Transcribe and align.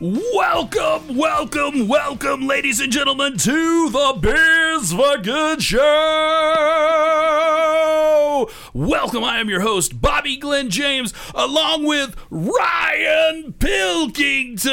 Welcome, 0.00 1.16
welcome, 1.16 1.88
welcome, 1.88 2.46
ladies 2.46 2.78
and 2.78 2.92
gentlemen, 2.92 3.36
to 3.38 3.90
the 3.90 4.16
Biz 4.20 4.92
for 4.92 5.18
Good 5.18 5.60
Show. 5.60 5.80
Welcome, 8.72 9.24
I 9.24 9.40
am 9.40 9.48
your 9.48 9.58
host, 9.62 10.00
Bobby 10.00 10.36
Glenn 10.36 10.70
James, 10.70 11.12
along 11.34 11.84
with 11.84 12.14
Ryan 12.30 13.54
Pilkington. 13.54 14.70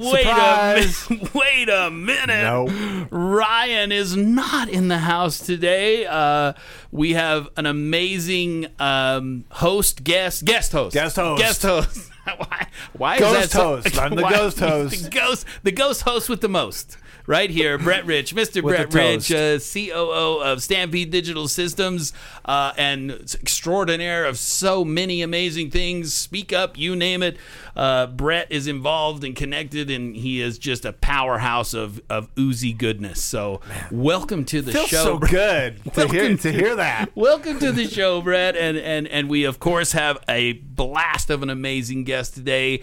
Wait 0.00 0.24
Surprise. 0.24 1.06
a 1.06 1.10
minute. 1.14 1.34
Wait 1.34 1.68
a 1.68 1.90
minute. 1.92 2.42
No. 2.42 2.66
Ryan 3.10 3.92
is 3.92 4.16
not 4.16 4.68
in 4.68 4.88
the 4.88 4.98
house 4.98 5.38
today. 5.38 6.06
Uh, 6.06 6.54
we 6.90 7.12
have 7.12 7.48
an 7.56 7.66
amazing 7.66 8.66
um, 8.80 9.44
host, 9.52 10.02
guest, 10.02 10.44
guest 10.44 10.72
host, 10.72 10.92
Guest 10.94 11.14
host. 11.14 11.40
guest 11.40 11.62
host. 11.62 12.10
why? 12.92 13.18
Ghost 13.18 13.36
is 13.36 13.42
that 13.50 13.50
so- 13.50 13.76
host. 13.76 13.98
I'm 13.98 14.14
the 14.14 14.22
why- 14.22 14.30
ghost 14.32 14.58
host. 14.60 15.04
The 15.04 15.10
ghost, 15.10 15.46
the 15.62 15.72
ghost 15.72 16.02
host 16.02 16.28
with 16.28 16.40
the 16.40 16.48
most. 16.48 16.96
Right 17.26 17.48
here, 17.48 17.78
Brett 17.78 18.04
Rich, 18.04 18.34
Mr. 18.36 18.60
Brett 18.60 18.92
Rich, 18.92 19.32
uh, 19.32 19.58
COO 19.58 20.42
of 20.42 20.62
Stampede 20.62 21.10
Digital 21.10 21.48
Systems, 21.48 22.12
uh, 22.44 22.74
and 22.76 23.12
extraordinaire 23.12 24.26
of 24.26 24.38
so 24.38 24.84
many 24.84 25.22
amazing 25.22 25.70
things. 25.70 26.12
Speak 26.12 26.52
up, 26.52 26.76
you 26.76 26.94
name 26.94 27.22
it. 27.22 27.38
Uh, 27.74 28.08
Brett 28.08 28.48
is 28.52 28.66
involved 28.66 29.24
and 29.24 29.34
connected, 29.34 29.90
and 29.90 30.14
he 30.14 30.42
is 30.42 30.58
just 30.58 30.84
a 30.84 30.92
powerhouse 30.92 31.72
of, 31.72 31.98
of 32.10 32.28
oozy 32.38 32.74
goodness. 32.74 33.22
So, 33.22 33.62
welcome 33.90 34.44
to 34.44 34.60
the 34.60 34.72
Feels 34.72 34.88
show. 34.88 35.04
so 35.04 35.18
Brett. 35.18 35.30
good 35.30 35.82
to 35.94 36.08
hear 36.08 36.36
to 36.36 36.52
hear 36.52 36.76
that. 36.76 37.06
Welcome 37.16 37.58
to 37.60 37.72
the 37.72 37.86
show, 37.86 38.20
Brett, 38.20 38.54
and 38.54 38.76
and 38.76 39.08
and 39.08 39.30
we 39.30 39.44
of 39.44 39.58
course 39.58 39.92
have 39.92 40.18
a 40.28 40.52
blast 40.52 41.30
of 41.30 41.42
an 41.42 41.48
amazing 41.48 42.04
guest 42.04 42.34
today. 42.34 42.82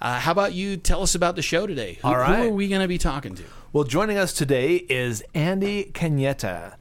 Uh, 0.00 0.18
how 0.20 0.32
about 0.32 0.54
you 0.54 0.76
tell 0.78 1.02
us 1.02 1.14
about 1.14 1.36
the 1.36 1.42
show 1.42 1.66
today? 1.66 1.98
Who, 2.02 2.08
All 2.08 2.16
right. 2.16 2.38
who 2.44 2.48
are 2.48 2.52
we 2.52 2.68
going 2.68 2.82
to 2.82 2.88
be 2.88 2.98
talking 2.98 3.34
to? 3.36 3.42
Well, 3.74 3.82
joining 3.82 4.16
us 4.18 4.32
today 4.32 4.76
is 4.88 5.24
Andy 5.34 5.90
Cagnetta, 5.92 6.74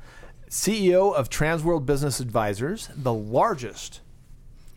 CEO 0.47 1.11
of 1.11 1.27
Transworld 1.27 1.87
Business 1.87 2.19
Advisors, 2.19 2.87
the 2.95 3.11
largest. 3.11 4.01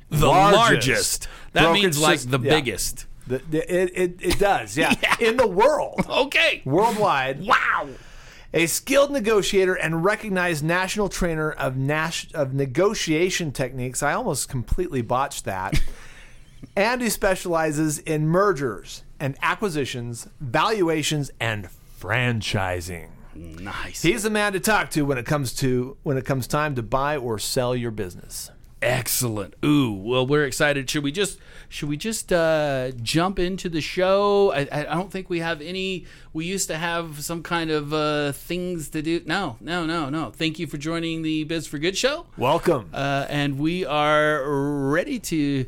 The 0.09 0.27
Largest 0.27 0.56
largest. 0.56 1.28
That 1.53 1.75
means 1.75 2.00
like 2.00 2.20
the 2.20 2.39
yeah. 2.41 2.48
biggest. 2.55 3.05
The, 3.27 3.42
the- 3.50 3.70
it, 3.83 3.92
it, 3.94 4.17
it 4.19 4.39
does, 4.39 4.78
yeah. 4.78 4.94
Yeah. 5.03 5.28
In 5.28 5.37
the 5.37 5.47
world, 5.47 6.06
Okay. 6.09 6.62
worldwide. 6.64 7.44
Wow. 7.47 7.87
A 8.55 8.64
skilled 8.64 9.11
negotiator 9.11 9.75
and 9.75 10.03
recognized 10.03 10.64
national 10.64 11.11
trainer 11.11 11.50
of, 11.53 11.77
nas- 11.77 12.28
of 12.33 12.55
negotiation 12.55 13.53
techniques. 13.53 14.03
I 14.03 14.14
almost 14.14 14.48
completely 14.48 15.03
botched 15.03 15.44
that. 15.44 15.83
Andy 16.78 17.11
specializes 17.11 17.98
in 17.98 18.27
mergers 18.27 19.03
and 19.20 19.37
acquisitions, 19.42 20.28
valuations, 20.41 21.31
and 21.39 21.69
franchising. 22.00 23.08
Nice. 23.34 24.02
He's 24.02 24.22
the 24.22 24.31
man 24.31 24.53
to 24.54 24.60
talk 24.60 24.91
to 24.91 25.04
when 25.04 25.19
it 25.19 25.26
comes 25.26 25.53
to 25.56 25.97
when 26.03 26.16
it 26.16 26.25
comes 26.25 26.47
time 26.47 26.75
to 26.76 26.82
buy 26.82 27.16
or 27.16 27.38
sell 27.38 27.76
your 27.76 27.91
business. 27.91 28.50
Excellent. 28.82 29.54
Ooh, 29.65 29.93
well, 29.93 30.26
we're 30.26 30.44
excited. 30.44 30.88
Should 30.88 31.03
we 31.03 31.10
just 31.12 31.38
should 31.69 31.88
we 31.88 31.97
just 31.97 32.32
uh, 32.32 32.93
jump 33.03 33.38
into 33.38 33.69
the 33.69 33.81
show? 33.81 34.53
I, 34.53 34.60
I 34.70 34.81
I 34.81 34.94
don't 34.94 35.10
think 35.10 35.28
we 35.28 35.41
have 35.41 35.60
any. 35.60 36.06
We 36.32 36.44
used 36.47 36.69
to 36.69 36.76
have 36.76 37.22
some 37.25 37.43
kind 37.43 37.70
of 37.70 37.93
uh, 37.93 38.32
things 38.32 38.91
to 38.91 39.03
do. 39.03 39.22
No, 39.26 39.56
no, 39.60 39.84
no, 39.87 40.09
no. 40.09 40.31
Thank 40.31 40.59
you 40.59 40.66
for 40.66 40.76
joining 40.78 41.22
the 41.22 41.44
Biz 41.44 41.66
for 41.66 41.78
Good 41.78 41.97
show. 41.97 42.26
Welcome. 42.37 42.91
uh, 42.93 43.26
and 43.28 43.59
we 43.59 43.84
are 43.84 44.43
ready 44.91 45.19
to 45.20 45.66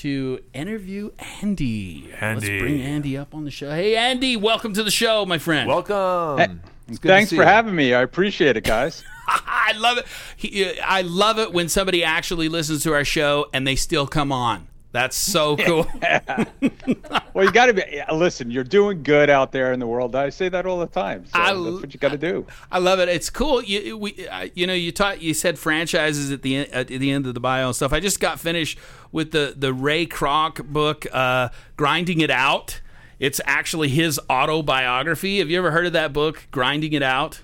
to 0.00 0.42
interview 0.54 1.10
Andy. 1.42 2.08
Let's 2.22 2.46
bring 2.46 2.80
Andy 2.80 3.18
up 3.18 3.34
on 3.34 3.44
the 3.44 3.50
show. 3.50 3.70
Hey, 3.70 3.96
Andy, 3.96 4.34
welcome 4.34 4.72
to 4.72 4.82
the 4.82 4.90
show, 4.90 5.26
my 5.26 5.36
friend. 5.36 5.68
Welcome. 5.68 6.62
It's 6.88 6.98
good 6.98 7.08
to 7.08 7.14
Thanks 7.14 7.28
see 7.28 7.36
for 7.36 7.42
you. 7.42 7.48
having 7.48 7.74
me. 7.74 7.92
I 7.92 8.00
appreciate 8.00 8.56
it, 8.56 8.64
guys. 8.64 9.04
I 9.28 9.74
love 9.76 9.98
it. 9.98 10.06
He, 10.36 10.64
uh, 10.64 10.72
I 10.82 11.02
love 11.02 11.38
it 11.38 11.52
when 11.52 11.68
somebody 11.68 12.02
actually 12.02 12.48
listens 12.48 12.82
to 12.84 12.94
our 12.94 13.04
show 13.04 13.48
and 13.52 13.66
they 13.66 13.76
still 13.76 14.06
come 14.06 14.32
on. 14.32 14.68
That's 14.92 15.16
so 15.16 15.56
cool. 15.56 15.86
well, 17.34 17.44
you 17.44 17.52
got 17.52 17.66
to 17.66 17.74
be. 17.74 17.82
Listen, 18.12 18.50
you're 18.50 18.64
doing 18.64 19.02
good 19.02 19.30
out 19.30 19.52
there 19.52 19.72
in 19.72 19.78
the 19.80 19.86
world. 19.86 20.16
I 20.16 20.30
say 20.30 20.48
that 20.48 20.66
all 20.66 20.78
the 20.80 20.86
time. 20.86 21.26
So 21.26 21.32
I- 21.38 21.52
that's 21.52 21.80
what 21.80 21.94
you 21.94 22.00
got 22.00 22.10
to 22.12 22.18
do. 22.18 22.46
I 22.72 22.78
love 22.78 22.98
it. 22.98 23.08
It's 23.08 23.30
cool. 23.30 23.62
You 23.62 23.96
we 23.96 24.26
uh, 24.28 24.48
you 24.54 24.66
know 24.66 24.72
you 24.74 24.90
taught 24.92 25.22
you 25.22 25.32
said 25.34 25.58
franchises 25.58 26.32
at 26.32 26.42
the 26.42 26.56
en- 26.56 26.70
at 26.72 26.88
the 26.88 27.10
end 27.10 27.26
of 27.26 27.34
the 27.34 27.40
bio 27.40 27.66
and 27.68 27.76
stuff. 27.76 27.92
I 27.92 28.00
just 28.00 28.20
got 28.20 28.40
finished 28.40 28.78
with 29.12 29.30
the 29.30 29.54
the 29.56 29.72
Ray 29.72 30.06
Kroc 30.06 30.64
book, 30.66 31.06
uh, 31.12 31.50
Grinding 31.76 32.20
It 32.20 32.30
Out. 32.30 32.80
It's 33.20 33.40
actually 33.44 33.90
his 33.90 34.18
autobiography. 34.30 35.38
Have 35.40 35.50
you 35.50 35.58
ever 35.58 35.70
heard 35.70 35.86
of 35.86 35.92
that 35.92 36.12
book, 36.12 36.46
Grinding 36.50 36.94
It 36.94 37.02
Out? 37.02 37.42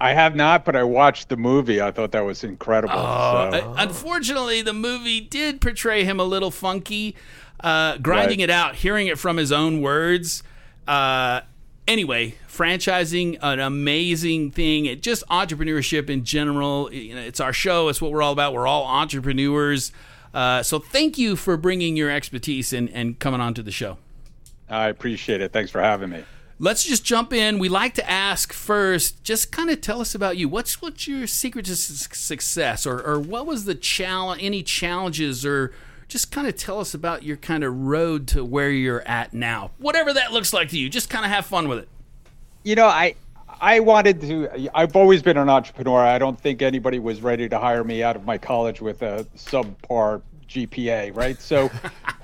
I 0.00 0.14
have 0.14 0.34
not, 0.34 0.64
but 0.64 0.74
I 0.76 0.82
watched 0.82 1.28
the 1.28 1.36
movie. 1.36 1.80
I 1.82 1.90
thought 1.90 2.12
that 2.12 2.24
was 2.24 2.42
incredible. 2.42 2.94
so. 2.94 3.00
Uh, 3.00 3.74
unfortunately, 3.76 4.62
the 4.62 4.72
movie 4.72 5.20
did 5.20 5.60
portray 5.60 6.04
him 6.04 6.18
a 6.18 6.24
little 6.24 6.50
funky. 6.50 7.14
Uh, 7.62 7.98
grinding 7.98 8.38
Right. 8.38 8.44
it 8.44 8.50
out, 8.50 8.76
hearing 8.76 9.06
it 9.08 9.18
from 9.18 9.36
his 9.36 9.52
own 9.52 9.82
words. 9.82 10.42
Uh, 10.88 11.42
anyway, 11.86 12.34
franchising 12.48 13.36
an 13.42 13.60
amazing 13.60 14.50
thing. 14.52 14.86
It 14.86 15.02
just 15.02 15.22
entrepreneurship 15.28 16.08
in 16.08 16.24
general. 16.24 16.90
You 16.90 17.16
know, 17.16 17.20
it's 17.20 17.38
our 17.40 17.52
show. 17.52 17.88
It's 17.88 18.00
what 18.00 18.12
we're 18.12 18.22
all 18.22 18.32
about. 18.32 18.54
We're 18.54 18.66
all 18.66 18.86
entrepreneurs. 18.86 19.92
Uh, 20.32 20.62
so 20.62 20.78
thank 20.78 21.18
you 21.18 21.36
for 21.36 21.58
bringing 21.58 21.96
your 21.96 22.08
expertise 22.10 22.72
and, 22.72 22.88
and 22.90 23.18
coming 23.18 23.40
on 23.42 23.52
to 23.52 23.62
the 23.62 23.72
show. 23.72 23.98
I 24.70 24.86
appreciate 24.88 25.42
it. 25.42 25.52
Thanks 25.52 25.70
for 25.70 25.82
having 25.82 26.08
me. 26.08 26.24
Let's 26.62 26.84
just 26.84 27.06
jump 27.06 27.32
in. 27.32 27.58
We 27.58 27.70
like 27.70 27.94
to 27.94 28.08
ask 28.08 28.52
first, 28.52 29.24
just 29.24 29.50
kind 29.50 29.70
of 29.70 29.80
tell 29.80 29.98
us 29.98 30.14
about 30.14 30.36
you. 30.36 30.46
What's 30.46 30.82
what's 30.82 31.08
your 31.08 31.26
secret 31.26 31.64
to 31.64 31.74
su- 31.74 32.14
success, 32.14 32.86
or 32.86 33.00
or 33.00 33.18
what 33.18 33.46
was 33.46 33.64
the 33.64 33.74
challenge? 33.74 34.42
Any 34.42 34.62
challenges, 34.62 35.46
or 35.46 35.72
just 36.06 36.30
kind 36.30 36.46
of 36.46 36.56
tell 36.56 36.78
us 36.78 36.92
about 36.92 37.22
your 37.22 37.38
kind 37.38 37.64
of 37.64 37.74
road 37.74 38.28
to 38.28 38.44
where 38.44 38.68
you're 38.68 39.00
at 39.08 39.32
now. 39.32 39.70
Whatever 39.78 40.12
that 40.12 40.32
looks 40.32 40.52
like 40.52 40.68
to 40.68 40.78
you, 40.78 40.90
just 40.90 41.08
kind 41.08 41.24
of 41.24 41.30
have 41.30 41.46
fun 41.46 41.66
with 41.66 41.78
it. 41.78 41.88
You 42.62 42.74
know, 42.74 42.88
I 42.88 43.14
I 43.58 43.80
wanted 43.80 44.20
to. 44.20 44.68
I've 44.74 44.94
always 44.94 45.22
been 45.22 45.38
an 45.38 45.48
entrepreneur. 45.48 46.00
I 46.00 46.18
don't 46.18 46.38
think 46.38 46.60
anybody 46.60 46.98
was 46.98 47.22
ready 47.22 47.48
to 47.48 47.58
hire 47.58 47.84
me 47.84 48.02
out 48.02 48.16
of 48.16 48.26
my 48.26 48.36
college 48.36 48.82
with 48.82 49.00
a 49.00 49.24
subpar 49.34 50.20
GPA, 50.46 51.16
right? 51.16 51.40
So 51.40 51.70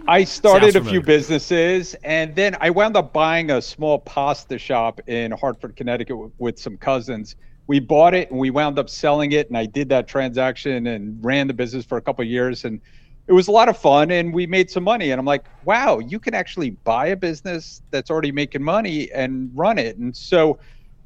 I 0.08 0.24
started 0.24 0.76
a 0.76 0.84
few 0.84 1.00
businesses, 1.00 1.94
and 2.04 2.34
then 2.34 2.56
I 2.60 2.70
wound 2.70 2.96
up 2.96 3.12
buying 3.12 3.50
a 3.50 3.60
small 3.60 3.98
pasta 3.98 4.58
shop 4.58 5.00
in 5.08 5.32
Hartford, 5.32 5.76
Connecticut, 5.76 6.14
w- 6.14 6.32
with 6.38 6.58
some 6.58 6.76
cousins. 6.76 7.36
We 7.66 7.80
bought 7.80 8.14
it 8.14 8.30
and 8.30 8.38
we 8.38 8.50
wound 8.50 8.78
up 8.78 8.88
selling 8.88 9.32
it, 9.32 9.48
and 9.48 9.58
I 9.58 9.66
did 9.66 9.88
that 9.88 10.06
transaction 10.06 10.86
and 10.86 11.24
ran 11.24 11.48
the 11.48 11.54
business 11.54 11.84
for 11.84 11.98
a 11.98 12.00
couple 12.00 12.22
of 12.22 12.28
years, 12.28 12.64
and 12.64 12.80
it 13.26 13.32
was 13.32 13.48
a 13.48 13.50
lot 13.50 13.68
of 13.68 13.76
fun, 13.76 14.12
and 14.12 14.32
we 14.32 14.46
made 14.46 14.70
some 14.70 14.84
money. 14.84 15.10
And 15.10 15.18
I'm 15.18 15.26
like, 15.26 15.46
wow, 15.64 15.98
you 15.98 16.20
can 16.20 16.34
actually 16.34 16.70
buy 16.70 17.08
a 17.08 17.16
business 17.16 17.82
that's 17.90 18.10
already 18.10 18.30
making 18.30 18.62
money 18.62 19.10
and 19.12 19.50
run 19.54 19.78
it. 19.78 19.96
And 19.96 20.16
so 20.16 20.58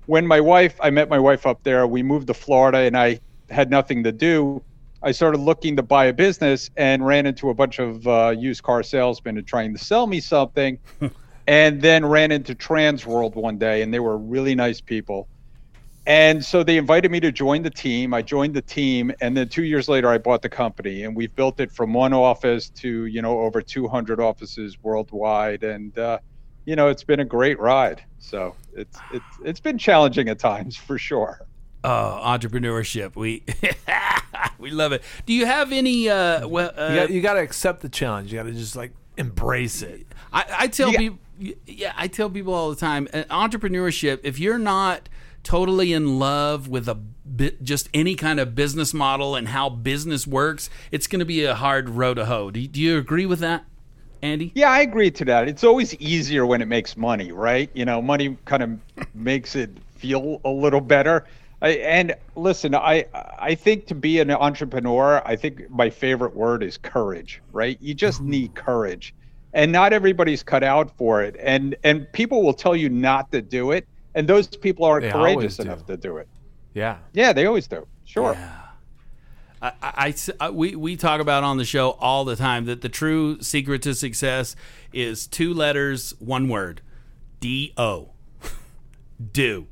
when 0.06 0.26
my 0.26 0.40
wife, 0.40 0.78
I 0.82 0.90
met 0.90 1.08
my 1.08 1.18
wife 1.18 1.46
up 1.46 1.62
there, 1.62 1.86
we 1.86 2.02
moved 2.02 2.26
to 2.26 2.34
Florida, 2.34 2.78
and 2.78 2.96
I 2.96 3.20
had 3.48 3.70
nothing 3.70 4.04
to 4.04 4.12
do. 4.12 4.62
I 5.02 5.12
started 5.12 5.38
looking 5.38 5.76
to 5.76 5.82
buy 5.82 6.06
a 6.06 6.12
business 6.12 6.70
and 6.76 7.04
ran 7.04 7.26
into 7.26 7.50
a 7.50 7.54
bunch 7.54 7.78
of 7.78 8.06
uh, 8.06 8.34
used 8.36 8.62
car 8.62 8.82
salesmen 8.82 9.38
and 9.38 9.46
trying 9.46 9.74
to 9.74 9.82
sell 9.82 10.06
me 10.06 10.20
something. 10.20 10.78
and 11.50 11.82
then 11.82 12.06
ran 12.06 12.30
into 12.30 12.54
Transworld 12.54 13.34
one 13.34 13.58
day, 13.58 13.82
and 13.82 13.92
they 13.92 13.98
were 13.98 14.16
really 14.16 14.54
nice 14.54 14.80
people. 14.80 15.28
And 16.06 16.44
so 16.44 16.62
they 16.62 16.76
invited 16.76 17.10
me 17.10 17.18
to 17.20 17.32
join 17.32 17.62
the 17.62 17.70
team. 17.70 18.14
I 18.14 18.22
joined 18.22 18.54
the 18.54 18.62
team, 18.62 19.12
and 19.20 19.36
then 19.36 19.48
two 19.48 19.64
years 19.64 19.88
later, 19.88 20.08
I 20.08 20.18
bought 20.18 20.42
the 20.42 20.48
company, 20.48 21.02
and 21.02 21.14
we've 21.16 21.34
built 21.34 21.58
it 21.58 21.72
from 21.72 21.92
one 21.92 22.12
office 22.12 22.70
to 22.70 23.06
you 23.06 23.20
know 23.20 23.40
over 23.40 23.60
200 23.60 24.20
offices 24.20 24.78
worldwide, 24.82 25.64
and 25.64 25.98
uh, 25.98 26.18
you 26.64 26.76
know 26.76 26.88
it's 26.88 27.04
been 27.04 27.20
a 27.20 27.24
great 27.24 27.58
ride. 27.58 28.02
So 28.18 28.54
it's 28.74 28.98
it's 29.12 29.38
it's 29.44 29.60
been 29.60 29.76
challenging 29.76 30.28
at 30.28 30.38
times 30.38 30.76
for 30.76 30.98
sure. 30.98 31.40
Oh, 31.82 32.20
entrepreneurship. 32.24 33.16
We 33.16 33.42
we 34.60 34.70
love 34.70 34.92
it. 34.92 35.02
Do 35.26 35.32
you 35.32 35.46
have 35.46 35.72
any? 35.72 36.08
Uh, 36.08 36.46
well, 36.46 36.72
uh, 36.76 36.88
You 36.90 36.94
got, 36.96 37.10
you 37.10 37.20
got 37.20 37.34
to 37.34 37.40
accept 37.40 37.80
the 37.82 37.88
challenge. 37.88 38.32
You 38.32 38.38
got 38.38 38.44
to 38.46 38.52
just 38.52 38.76
like 38.76 38.92
embrace 39.16 39.82
it. 39.82 40.06
I, 40.32 40.44
I 40.60 40.66
tell 40.68 40.90
Yeah. 40.92 40.98
people, 40.98 41.18
yeah, 41.66 41.92
I 41.96 42.06
tell 42.08 42.30
people 42.30 42.54
all 42.54 42.70
the 42.70 42.76
time, 42.76 43.08
uh, 43.12 43.24
entrepreneurship. 43.30 44.20
If 44.22 44.38
you're 44.38 44.58
not 44.58 45.08
totally 45.42 45.92
in 45.92 46.18
love 46.18 46.68
with 46.68 46.88
a 46.88 46.94
bit, 46.94 47.62
just 47.62 47.88
any 47.94 48.14
kind 48.14 48.38
of 48.38 48.54
business 48.54 48.92
model 48.92 49.34
and 49.34 49.48
how 49.48 49.68
business 49.70 50.26
works, 50.26 50.68
it's 50.90 51.06
going 51.06 51.20
to 51.20 51.24
be 51.24 51.44
a 51.44 51.54
hard 51.54 51.88
row 51.88 52.12
to 52.14 52.26
hoe. 52.26 52.50
Do 52.50 52.66
do 52.66 52.80
you 52.80 52.98
agree 52.98 53.26
with 53.26 53.38
that, 53.40 53.64
Andy? 54.22 54.52
Yeah, 54.54 54.70
I 54.70 54.80
agree 54.80 55.10
to 55.12 55.24
that. 55.26 55.48
It's 55.48 55.64
always 55.64 55.94
easier 55.96 56.44
when 56.44 56.60
it 56.60 56.68
makes 56.68 56.96
money, 56.96 57.32
right? 57.32 57.70
You 57.74 57.84
know, 57.86 58.02
money 58.02 58.36
kind 58.44 58.62
of 58.62 58.78
makes 59.14 59.56
it 59.56 59.70
feel 59.96 60.40
a 60.44 60.50
little 60.50 60.80
better. 60.80 61.24
I, 61.62 61.70
and 61.70 62.14
listen, 62.36 62.74
I 62.74 63.06
I 63.38 63.54
think 63.54 63.86
to 63.86 63.94
be 63.94 64.18
an 64.20 64.30
entrepreneur, 64.30 65.22
I 65.24 65.36
think 65.36 65.68
my 65.70 65.90
favorite 65.90 66.34
word 66.34 66.62
is 66.62 66.78
courage, 66.78 67.42
right? 67.52 67.76
You 67.80 67.94
just 67.94 68.20
mm-hmm. 68.20 68.30
need 68.30 68.54
courage. 68.54 69.14
And 69.52 69.72
not 69.72 69.92
everybody's 69.92 70.42
cut 70.42 70.62
out 70.62 70.96
for 70.96 71.22
it. 71.22 71.36
And 71.40 71.76
and 71.84 72.10
people 72.12 72.42
will 72.42 72.54
tell 72.54 72.76
you 72.76 72.88
not 72.88 73.30
to 73.32 73.42
do 73.42 73.72
it, 73.72 73.86
and 74.14 74.28
those 74.28 74.46
people 74.46 74.84
aren't 74.86 75.04
They 75.04 75.10
courageous 75.10 75.58
enough 75.58 75.84
to 75.86 75.96
do 75.96 76.16
it. 76.18 76.28
Yeah. 76.72 76.98
Yeah, 77.12 77.32
they 77.32 77.46
always 77.46 77.66
do. 77.66 77.86
Sure. 78.04 78.36
I, 79.60 79.68
I- 79.68 79.72
I 79.82 80.14
I- 80.40 80.50
we, 80.50 80.76
we 80.76 80.96
talk 80.96 81.20
about 81.20 81.42
on 81.44 81.58
the 81.58 81.64
show 81.64 81.90
all 82.00 82.24
the 82.24 82.36
time 82.36 82.64
that 82.66 82.80
the 82.80 82.88
true 82.88 83.42
secret 83.42 83.82
to 83.82 83.94
success 83.94 84.56
is 84.92 85.26
two 85.26 85.52
letters, 85.52 86.14
one 86.18 86.48
word 86.48 86.80
D 87.40 87.72
O. 87.76 88.10
Do. 89.32 89.66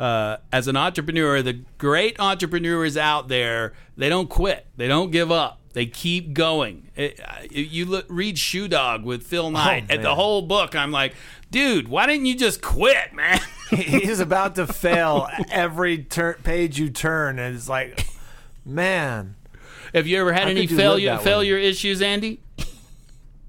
Uh, 0.00 0.38
as 0.52 0.66
an 0.68 0.76
entrepreneur, 0.76 1.42
the 1.42 1.60
great 1.78 2.18
entrepreneurs 2.20 2.96
out 2.96 3.28
there, 3.28 3.74
they 3.96 4.08
don't 4.08 4.28
quit, 4.30 4.66
they 4.76 4.88
don't 4.88 5.10
give 5.10 5.30
up. 5.30 5.60
They 5.74 5.86
keep 5.86 6.32
going. 6.34 6.88
It- 6.94 7.20
I- 7.20 7.48
you 7.50 7.84
look, 7.84 8.06
read 8.08 8.38
Shoe 8.38 8.68
Dog 8.68 9.04
with 9.04 9.24
Phil 9.24 9.50
Knight, 9.50 9.86
and 9.90 10.04
the 10.04 10.14
whole 10.14 10.40
book. 10.42 10.76
I'm 10.76 10.92
like, 10.92 11.14
dude, 11.50 11.88
why 11.88 12.06
didn't 12.06 12.26
you 12.26 12.36
just 12.36 12.62
quit, 12.62 13.12
man? 13.12 13.40
He's 13.70 14.20
about 14.20 14.54
to 14.54 14.66
fail 14.68 15.28
every 15.50 15.98
tur- 16.04 16.38
page 16.44 16.78
you 16.78 16.90
turn, 16.90 17.38
and 17.40 17.56
it's 17.56 17.68
like, 17.68 18.06
man. 18.64 19.34
Have 19.92 20.06
you 20.06 20.20
ever 20.20 20.32
had 20.32 20.44
How 20.44 20.48
any 20.50 20.66
failure 20.66 21.16
way? 21.16 21.22
failure 21.24 21.56
issues, 21.58 22.00
Andy? 22.02 22.40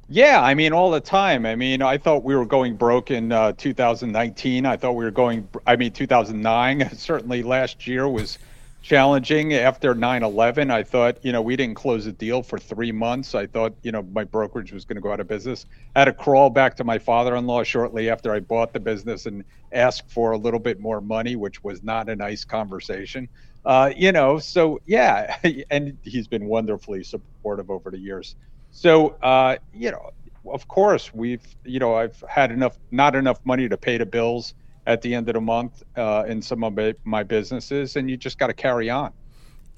Yeah, 0.07 0.40
I 0.42 0.54
mean, 0.54 0.72
all 0.72 0.92
the 0.92 1.02
time. 1.02 1.46
I 1.48 1.56
mean, 1.56 1.81
I 1.81 1.98
thought 1.98 2.24
we 2.24 2.36
were 2.36 2.46
going 2.46 2.78
broke 2.78 3.10
in 3.10 3.31
uh, 3.31 3.54
2019. 3.54 4.66
I 4.66 4.78
thought 4.78 4.92
we 4.94 5.04
were 5.04 5.10
going, 5.12 5.50
I 5.66 5.75
mean, 5.75 5.94
2009. 5.94 6.90
Certainly 6.96 7.42
last 7.42 7.88
year 7.88 8.07
was 8.07 8.38
challenging 8.81 9.56
after 9.56 9.96
9 9.96 10.22
11. 10.22 10.69
I 10.69 10.84
thought, 10.84 11.18
you 11.24 11.31
know, 11.31 11.42
we 11.42 11.56
didn't 11.56 11.74
close 11.75 12.06
a 12.06 12.12
deal 12.12 12.44
for 12.44 12.60
three 12.60 12.92
months. 12.92 13.34
I 13.34 13.48
thought, 13.48 13.75
you 13.81 13.92
know, 13.92 14.04
my 14.04 14.24
brokerage 14.25 14.72
was 14.72 14.86
going 14.86 14.98
to 14.98 15.02
go 15.02 15.12
out 15.12 15.19
of 15.19 15.28
business. 15.28 15.66
I 15.96 16.02
had 16.02 16.06
to 16.06 16.13
crawl 16.13 16.52
back 16.52 16.75
to 16.78 16.84
my 16.84 17.00
father 17.00 17.36
in 17.36 17.48
law 17.48 17.63
shortly 17.63 18.07
after 18.12 18.31
I 18.31 18.42
bought 18.42 18.74
the 18.74 18.80
business 18.80 19.25
and 19.25 19.44
ask 19.72 20.07
for 20.07 20.34
a 20.34 20.38
little 20.38 20.60
bit 20.60 20.80
more 20.80 21.02
money, 21.02 21.36
which 21.36 21.63
was 21.63 21.81
not 21.81 22.10
a 22.10 22.16
nice 22.16 22.46
conversation. 22.46 23.28
Uh, 23.66 23.92
you 23.98 24.12
know, 24.12 24.38
so 24.38 24.80
yeah, 24.86 25.38
and 25.72 25.98
he's 26.04 26.28
been 26.28 26.46
wonderfully 26.46 27.04
supportive 27.04 27.72
over 27.72 27.90
the 27.90 27.98
years. 28.00 28.36
So, 28.75 29.16
uh, 29.24 29.56
you 29.74 29.89
know, 29.89 30.12
of 30.51 30.68
course, 30.68 31.13
we've, 31.13 31.42
you 31.63 31.80
know, 31.80 31.95
I've 31.95 32.22
had 32.27 32.51
enough, 32.51 32.77
not 32.92 33.16
enough 33.16 33.39
money 33.45 33.69
to 33.69 33.77
pay 33.77 33.98
the 33.98 34.06
bills 34.06 34.54
at 34.86 35.01
the 35.01 35.16
end 35.16 35.30
of 35.30 35.36
the 35.36 35.42
month 35.42 35.81
uh, 35.95 36.25
in 36.27 36.42
some 36.42 36.62
of 36.62 36.74
my, 36.75 36.94
my 37.06 37.24
businesses, 37.24 37.95
and 37.95 38.10
you 38.10 38.18
just 38.18 38.38
got 38.38 38.48
to 38.48 38.54
carry 38.54 38.89
on. 38.89 39.13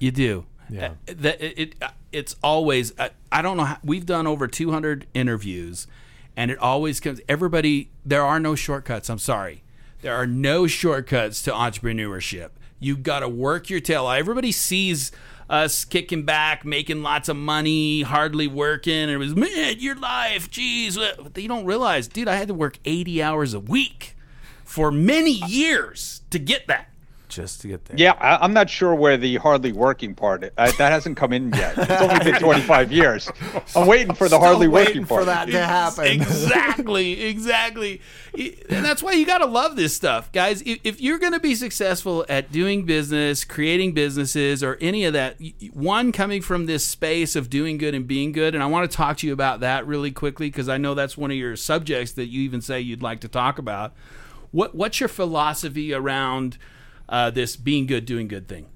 You 0.00 0.10
do. 0.10 0.46
Yeah. 0.68 0.94
Uh, 1.08 1.14
That 1.18 1.40
it, 1.40 1.58
it 1.58 1.74
it's 2.10 2.34
always 2.42 2.92
I, 2.98 3.10
I 3.30 3.40
don't 3.40 3.56
know 3.56 3.64
how 3.64 3.78
we've 3.84 4.04
done 4.04 4.26
over 4.26 4.48
200 4.48 5.06
interviews 5.14 5.86
and 6.36 6.50
it 6.50 6.58
always 6.58 7.00
comes 7.00 7.20
everybody 7.28 7.90
there 8.04 8.24
are 8.24 8.40
no 8.40 8.54
shortcuts. 8.56 9.08
I'm 9.08 9.18
sorry. 9.20 9.62
There 10.02 10.14
are 10.14 10.26
no 10.26 10.66
shortcuts 10.66 11.40
to 11.42 11.52
entrepreneurship. 11.52 12.50
you've 12.80 13.02
got 13.02 13.20
to 13.20 13.28
work 13.28 13.70
your 13.70 13.80
tail. 13.80 14.10
Everybody 14.10 14.52
sees 14.52 15.10
us 15.48 15.84
kicking 15.84 16.24
back, 16.24 16.64
making 16.64 17.02
lots 17.02 17.28
of 17.28 17.36
money, 17.36 18.02
hardly 18.02 18.46
working, 18.46 19.08
it 19.08 19.16
was 19.16 19.34
man, 19.34 19.76
your 19.78 19.96
life. 19.96 20.48
But 20.50 21.42
you 21.42 21.48
don't 21.48 21.64
realize, 21.64 22.08
dude, 22.08 22.28
I 22.28 22.36
had 22.36 22.48
to 22.48 22.54
work 22.54 22.78
80 22.84 23.22
hours 23.22 23.54
a 23.54 23.60
week 23.60 24.16
for 24.64 24.90
many 24.90 25.32
years 25.32 26.20
to 26.30 26.38
get 26.38 26.66
that. 26.68 26.90
Just 27.38 27.60
to 27.60 27.68
get 27.68 27.84
there. 27.84 27.96
Yeah, 27.96 28.12
I, 28.18 28.42
I'm 28.44 28.52
not 28.52 28.68
sure 28.68 28.94
where 28.94 29.16
the 29.16 29.36
hardly 29.36 29.70
working 29.72 30.14
part 30.14 30.42
uh, 30.44 30.48
that 30.56 30.78
hasn't 30.92 31.16
come 31.16 31.32
in 31.32 31.52
yet. 31.52 31.74
It's 31.78 32.02
only 32.02 32.24
been 32.32 32.34
25 32.40 32.90
years. 32.92 33.30
I'm 33.76 33.86
waiting 33.86 34.12
for 34.14 34.24
the 34.24 34.36
Still 34.36 34.40
hardly 34.40 34.66
waiting 34.66 35.02
working 35.02 35.04
for 35.06 35.24
part. 35.24 35.26
that 35.26 35.46
to 35.46 35.64
happen. 35.64 36.06
exactly, 36.06 37.22
exactly. 37.26 38.00
And 38.34 38.84
that's 38.84 39.02
why 39.02 39.12
you 39.12 39.24
got 39.24 39.38
to 39.38 39.46
love 39.46 39.76
this 39.76 39.94
stuff, 39.94 40.32
guys. 40.32 40.62
If, 40.62 40.78
if 40.82 41.00
you're 41.00 41.18
going 41.18 41.32
to 41.32 41.40
be 41.40 41.54
successful 41.54 42.26
at 42.28 42.50
doing 42.50 42.84
business, 42.84 43.44
creating 43.44 43.92
businesses, 43.94 44.62
or 44.64 44.76
any 44.80 45.04
of 45.04 45.12
that, 45.12 45.36
y- 45.40 45.54
y- 45.62 45.70
one 45.72 46.10
coming 46.12 46.42
from 46.42 46.66
this 46.66 46.84
space 46.84 47.36
of 47.36 47.48
doing 47.48 47.78
good 47.78 47.94
and 47.94 48.06
being 48.06 48.32
good, 48.32 48.54
and 48.54 48.62
I 48.62 48.66
want 48.66 48.90
to 48.90 48.96
talk 48.96 49.16
to 49.18 49.26
you 49.28 49.32
about 49.32 49.60
that 49.60 49.86
really 49.86 50.10
quickly 50.10 50.48
because 50.50 50.68
I 50.68 50.76
know 50.76 50.94
that's 50.94 51.16
one 51.16 51.30
of 51.30 51.36
your 51.36 51.54
subjects 51.56 52.12
that 52.12 52.26
you 52.26 52.40
even 52.42 52.60
say 52.60 52.80
you'd 52.80 53.02
like 53.02 53.20
to 53.20 53.28
talk 53.28 53.58
about. 53.58 53.92
What 54.50 54.74
What's 54.74 54.98
your 54.98 55.08
philosophy 55.08 55.92
around 55.92 56.58
uh, 57.08 57.30
this 57.30 57.56
being 57.56 57.86
good, 57.86 58.04
doing 58.04 58.28
good 58.28 58.48
thing? 58.48 58.66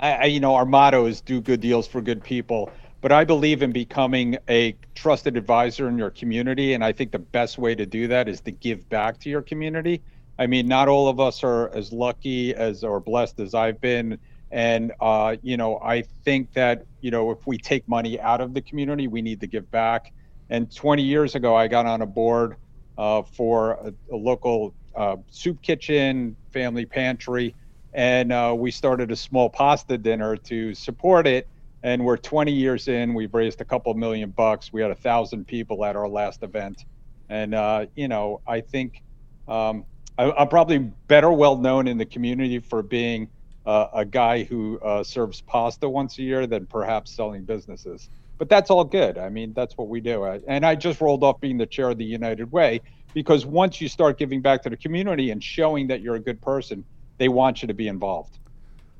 I, 0.00 0.12
I- 0.12 0.24
you 0.24 0.40
know, 0.40 0.54
our 0.54 0.66
motto 0.66 1.06
is 1.06 1.20
do 1.20 1.40
good 1.40 1.60
deals 1.60 1.86
for 1.88 2.00
good 2.00 2.22
people. 2.22 2.70
But 3.00 3.10
I 3.10 3.24
believe 3.24 3.62
in 3.62 3.72
becoming 3.72 4.38
a 4.48 4.76
trusted 4.94 5.36
advisor 5.36 5.88
in 5.88 5.98
your 5.98 6.10
community. 6.10 6.74
And 6.74 6.84
I 6.84 6.92
think 6.92 7.10
the 7.10 7.18
best 7.18 7.58
way 7.58 7.74
to 7.74 7.84
do 7.84 8.06
that 8.08 8.28
is 8.28 8.40
to 8.42 8.52
give 8.52 8.88
back 8.88 9.18
to 9.20 9.28
your 9.28 9.42
community. 9.42 10.02
I 10.38 10.46
mean, 10.46 10.68
not 10.68 10.88
all 10.88 11.08
of 11.08 11.18
us 11.18 11.42
are 11.42 11.68
as 11.74 11.92
lucky 11.92 12.54
as 12.54 12.84
or 12.84 13.00
blessed 13.00 13.40
as 13.40 13.54
I've 13.54 13.80
been. 13.80 14.18
And, 14.52 14.92
uh, 15.00 15.36
you 15.42 15.56
know, 15.56 15.80
I 15.82 16.02
think 16.24 16.52
that, 16.52 16.86
you 17.00 17.10
know, 17.10 17.32
if 17.32 17.44
we 17.46 17.58
take 17.58 17.88
money 17.88 18.20
out 18.20 18.40
of 18.40 18.54
the 18.54 18.62
community, 18.62 19.08
we 19.08 19.20
need 19.20 19.40
to 19.40 19.48
give 19.48 19.68
back. 19.72 20.12
And 20.48 20.72
20 20.74 21.02
years 21.02 21.34
ago, 21.34 21.56
I 21.56 21.66
got 21.66 21.86
on 21.86 22.02
a 22.02 22.06
board 22.06 22.56
uh, 22.98 23.22
for 23.22 23.72
a, 23.72 23.92
a 24.12 24.16
local 24.16 24.74
uh, 24.94 25.16
soup 25.30 25.60
kitchen, 25.62 26.36
family 26.52 26.86
pantry 26.86 27.54
and 27.92 28.32
uh, 28.32 28.54
we 28.56 28.70
started 28.70 29.10
a 29.10 29.16
small 29.16 29.50
pasta 29.50 29.98
dinner 29.98 30.36
to 30.36 30.74
support 30.74 31.26
it. 31.26 31.48
And 31.82 32.04
we're 32.04 32.16
20 32.16 32.52
years 32.52 32.86
in. 32.88 33.12
We've 33.12 33.34
raised 33.34 33.60
a 33.60 33.64
couple 33.64 33.92
million 33.94 34.30
bucks. 34.30 34.72
We 34.72 34.80
had 34.80 34.92
a 34.92 34.96
thousand 34.96 35.46
people 35.46 35.84
at 35.84 35.96
our 35.96 36.08
last 36.08 36.44
event, 36.44 36.84
and 37.28 37.54
uh, 37.56 37.86
you 37.96 38.06
know, 38.06 38.40
I 38.46 38.60
think 38.60 39.02
um, 39.48 39.84
I, 40.16 40.30
I'm 40.30 40.46
probably 40.46 40.78
better 41.08 41.32
well 41.32 41.56
known 41.56 41.88
in 41.88 41.98
the 41.98 42.06
community 42.06 42.60
for 42.60 42.84
being 42.84 43.30
uh, 43.66 43.88
a 43.92 44.04
guy 44.04 44.44
who 44.44 44.78
uh, 44.78 45.02
serves 45.02 45.40
pasta 45.40 45.88
once 45.88 46.18
a 46.18 46.22
year 46.22 46.46
than 46.46 46.66
perhaps 46.66 47.16
selling 47.16 47.44
businesses. 47.44 48.08
But 48.38 48.48
that's 48.48 48.70
all 48.70 48.84
good. 48.84 49.18
I 49.18 49.28
mean, 49.28 49.52
that's 49.52 49.76
what 49.76 49.88
we 49.88 50.00
do. 50.00 50.24
And 50.46 50.64
I 50.64 50.76
just 50.76 51.00
rolled 51.00 51.24
off 51.24 51.40
being 51.40 51.58
the 51.58 51.66
chair 51.66 51.90
of 51.90 51.98
the 51.98 52.04
United 52.04 52.52
Way 52.52 52.80
because 53.14 53.44
once 53.46 53.80
you 53.80 53.88
start 53.88 54.18
giving 54.18 54.40
back 54.40 54.62
to 54.62 54.70
the 54.70 54.76
community 54.76 55.30
and 55.30 55.42
showing 55.42 55.86
that 55.88 56.00
you're 56.00 56.14
a 56.16 56.20
good 56.20 56.40
person, 56.40 56.84
they 57.18 57.28
want 57.28 57.62
you 57.62 57.68
to 57.68 57.74
be 57.74 57.88
involved. 57.88 58.38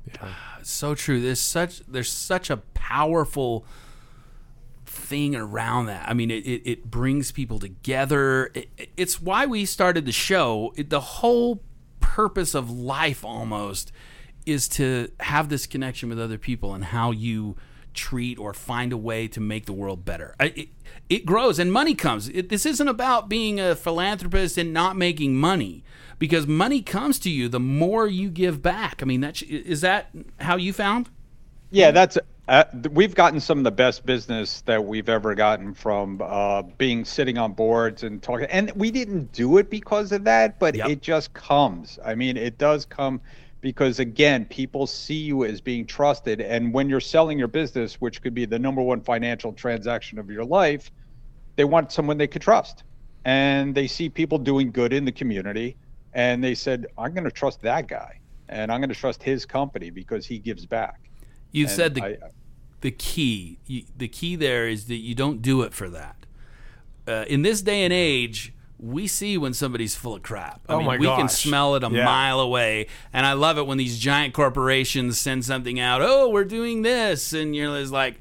Yeah. 0.07 0.33
So 0.63 0.95
true. 0.95 1.21
There's 1.21 1.39
such 1.39 1.79
there's 1.87 2.11
such 2.11 2.49
a 2.49 2.57
powerful 2.57 3.65
thing 4.85 5.35
around 5.35 5.87
that. 5.87 6.07
I 6.07 6.13
mean, 6.13 6.29
it, 6.29 6.45
it, 6.45 6.61
it 6.69 6.85
brings 6.91 7.31
people 7.31 7.59
together. 7.59 8.51
It, 8.53 8.69
it- 8.77 8.89
it's 8.97 9.21
why 9.21 9.45
we 9.45 9.65
started 9.65 10.05
the 10.05 10.11
show. 10.11 10.73
It, 10.75 10.89
the 10.89 10.99
whole 11.01 11.61
purpose 11.99 12.53
of 12.53 12.69
life 12.69 13.25
almost 13.25 13.91
is 14.45 14.67
to 14.67 15.09
have 15.21 15.49
this 15.49 15.65
connection 15.65 16.09
with 16.09 16.19
other 16.19 16.37
people 16.37 16.73
and 16.73 16.83
how 16.85 17.11
you 17.11 17.55
treat 17.93 18.37
or 18.39 18.53
find 18.53 18.91
a 18.91 18.97
way 18.97 19.27
to 19.27 19.39
make 19.39 19.65
the 19.65 19.73
world 19.73 20.05
better. 20.05 20.35
I, 20.39 20.45
it, 20.55 20.69
it 21.09 21.25
grows 21.25 21.59
and 21.59 21.71
money 21.71 21.95
comes. 21.95 22.29
It, 22.29 22.49
this 22.49 22.65
isn't 22.65 22.87
about 22.87 23.29
being 23.29 23.59
a 23.59 23.75
philanthropist 23.75 24.57
and 24.57 24.73
not 24.73 24.95
making 24.95 25.35
money 25.35 25.83
because 26.19 26.47
money 26.47 26.81
comes 26.81 27.19
to 27.19 27.29
you 27.29 27.47
the 27.49 27.59
more 27.59 28.07
you 28.07 28.29
give 28.29 28.61
back. 28.61 29.01
I 29.01 29.05
mean, 29.05 29.21
that's, 29.21 29.41
is 29.41 29.81
that 29.81 30.09
how 30.39 30.55
you 30.55 30.73
found? 30.73 31.09
Yeah, 31.71 31.91
that's 31.91 32.17
uh, 32.47 32.65
we've 32.91 33.15
gotten 33.15 33.39
some 33.39 33.57
of 33.57 33.63
the 33.63 33.71
best 33.71 34.05
business 34.05 34.61
that 34.61 34.83
we've 34.83 35.07
ever 35.07 35.33
gotten 35.33 35.73
from 35.73 36.21
uh, 36.21 36.61
being 36.77 37.05
sitting 37.05 37.37
on 37.37 37.53
boards 37.53 38.03
and 38.03 38.21
talking. 38.21 38.47
And 38.47 38.71
we 38.75 38.91
didn't 38.91 39.31
do 39.31 39.57
it 39.57 39.69
because 39.69 40.11
of 40.11 40.25
that, 40.25 40.59
but 40.59 40.75
Yep. 40.75 40.89
it 40.89 41.01
just 41.01 41.33
comes. 41.33 41.99
I 42.03 42.15
mean, 42.15 42.35
it 42.35 42.57
does 42.57 42.85
come 42.85 43.21
because 43.63 43.97
again, 43.99 44.45
people 44.45 44.85
see 44.85 45.15
you 45.15 45.45
as 45.45 45.61
being 45.61 45.85
trusted, 45.87 46.41
and 46.41 46.71
when 46.73 46.89
you're 46.89 46.99
selling 46.99 47.39
your 47.39 47.47
business, 47.47 47.95
which 48.01 48.21
could 48.21 48.33
be 48.35 48.45
the 48.45 48.59
number 48.59 48.81
one 48.83 49.01
financial 49.01 49.53
transaction 49.53 50.19
of 50.19 50.29
your 50.29 50.43
life, 50.45 50.91
they 51.55 51.63
want 51.63 51.91
someone 51.91 52.17
they 52.17 52.27
could 52.27 52.41
trust, 52.43 52.83
and 53.25 53.73
they 53.73 53.87
see 53.87 54.09
people 54.09 54.37
doing 54.37 54.69
good 54.71 54.91
in 54.93 55.05
the 55.05 55.11
community, 55.11 55.77
and 56.13 56.43
they 56.43 56.53
said, 56.53 56.85
"I'm 56.97 57.13
going 57.13 57.23
to 57.23 57.31
trust 57.31 57.61
that 57.61 57.87
guy." 57.87 58.19
And 58.49 58.71
I'm 58.71 58.81
going 58.81 58.89
to 58.89 58.95
trust 58.95 59.23
his 59.23 59.45
company 59.45 59.89
because 59.89 60.27
he 60.27 60.37
gives 60.37 60.65
back. 60.65 61.09
And 61.63 61.69
said 61.69 61.95
the, 61.95 62.03
I- 62.03 62.17
the 62.81 62.91
key. 62.91 63.57
You, 63.65 63.83
the 63.97 64.09
key 64.09 64.35
there 64.35 64.67
is 64.67 64.85
that 64.87 64.97
you 64.97 65.15
don't 65.15 65.41
do 65.41 65.61
it 65.63 65.73
for 65.73 65.89
that. 65.89 66.17
uh, 67.07 67.25
in 67.27 67.41
this 67.41 67.61
day 67.61 67.83
and 67.83 67.93
age, 67.93 68.52
we 68.83 69.07
see 69.07 69.37
when 69.37 69.53
somebody's 69.53 69.95
full 69.95 70.15
of 70.15 70.23
crap. 70.23 70.59
I 70.67 70.73
Oh 70.73 70.77
mean, 70.79 70.87
my 70.87 70.97
we 70.97 71.05
can 71.07 71.29
smell 71.29 71.75
it 71.75 71.83
a 71.83 71.89
Yeah. 71.89 72.03
mile 72.05 72.39
away, 72.41 72.87
and 73.13 73.25
I 73.25 73.33
love 73.33 73.57
it 73.57 73.65
when 73.65 73.77
these 73.77 73.97
giant 73.97 74.33
corporations 74.33 75.17
send 75.19 75.45
something 75.45 75.79
out. 75.79 76.01
Oh, 76.01 76.29
we're 76.29 76.43
doing 76.43 76.81
this, 76.81 77.31
and 77.33 77.55
you're 77.55 77.79
just 77.79 77.93
like, 77.93 78.15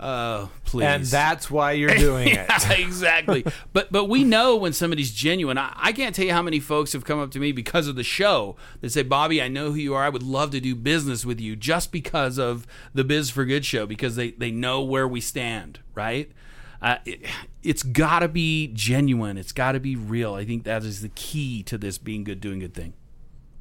oh, 0.00 0.50
please. 0.64 0.84
And 0.84 1.04
that's 1.04 1.50
why 1.50 1.72
you're 1.72 1.94
doing 1.94 2.28
it. 2.28 2.34
Yeah, 2.48 2.72
exactly. 2.72 3.44
but 3.72 3.92
but 3.92 4.06
we 4.06 4.24
know 4.24 4.56
when 4.56 4.72
somebody's 4.72 5.12
genuine. 5.12 5.58
I, 5.58 5.72
I 5.76 5.92
can't 5.92 6.14
tell 6.14 6.24
you 6.24 6.32
how 6.32 6.42
many 6.42 6.58
folks 6.58 6.92
have 6.94 7.04
come 7.04 7.20
up 7.20 7.30
to 7.32 7.38
me 7.38 7.52
because 7.52 7.86
of 7.86 7.94
the 7.94 8.02
show 8.02 8.56
that 8.80 8.90
say, 8.90 9.02
Bobby, 9.04 9.40
I 9.40 9.48
know 9.48 9.70
who 9.70 9.76
you 9.78 9.94
are. 9.94 10.02
I 10.02 10.08
would 10.08 10.22
love 10.24 10.50
to 10.52 10.60
do 10.60 10.74
business 10.74 11.24
with 11.24 11.40
you 11.40 11.54
just 11.54 11.92
because 11.92 12.38
of 12.38 12.66
the 12.94 13.04
Biz 13.04 13.30
for 13.30 13.44
Good 13.44 13.64
show 13.64 13.86
because 13.86 14.16
they 14.16 14.32
they 14.32 14.50
know 14.50 14.82
where 14.82 15.06
we 15.06 15.20
stand, 15.20 15.78
right? 15.94 16.30
It, 17.04 17.22
it's 17.62 17.82
got 17.82 18.20
to 18.20 18.28
be 18.28 18.68
genuine. 18.68 19.38
It's 19.38 19.52
got 19.52 19.72
to 19.72 19.80
be 19.80 19.96
real. 19.96 20.34
I 20.34 20.44
think 20.44 20.64
that 20.64 20.82
is 20.84 21.00
the 21.00 21.10
key 21.10 21.62
to 21.64 21.78
this 21.78 21.98
being 21.98 22.24
good, 22.24 22.40
doing 22.40 22.58
good 22.58 22.74
thing. 22.74 22.94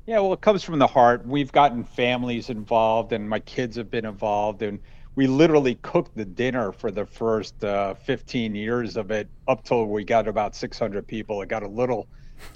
Yeah, 0.07 0.19
well, 0.19 0.33
it 0.33 0.41
comes 0.41 0.63
from 0.63 0.79
the 0.79 0.87
heart. 0.87 1.25
We've 1.25 1.51
gotten 1.51 1.83
families 1.83 2.49
involved, 2.49 3.13
and 3.13 3.29
my 3.29 3.39
kids 3.39 3.77
have 3.77 3.91
been 3.91 4.05
involved, 4.05 4.63
and 4.63 4.79
we 5.15 5.27
literally 5.27 5.75
cooked 5.83 6.15
the 6.15 6.25
dinner 6.25 6.71
for 6.71 6.89
the 6.89 7.05
first 7.05 7.63
uh, 7.63 7.93
15 7.93 8.55
years 8.55 8.97
of 8.97 9.11
it 9.11 9.27
up 9.47 9.63
till 9.63 9.85
we 9.85 10.03
got 10.03 10.27
about 10.27 10.55
600 10.55 11.05
people. 11.05 11.41
It 11.41 11.49
got 11.49 11.63
a 11.63 11.67
little 11.67 12.07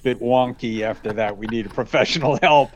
bit 0.02 0.20
wonky 0.20 0.82
after 0.82 1.12
that. 1.12 1.36
We 1.36 1.46
needed 1.46 1.72
professional 1.72 2.38
help. 2.42 2.70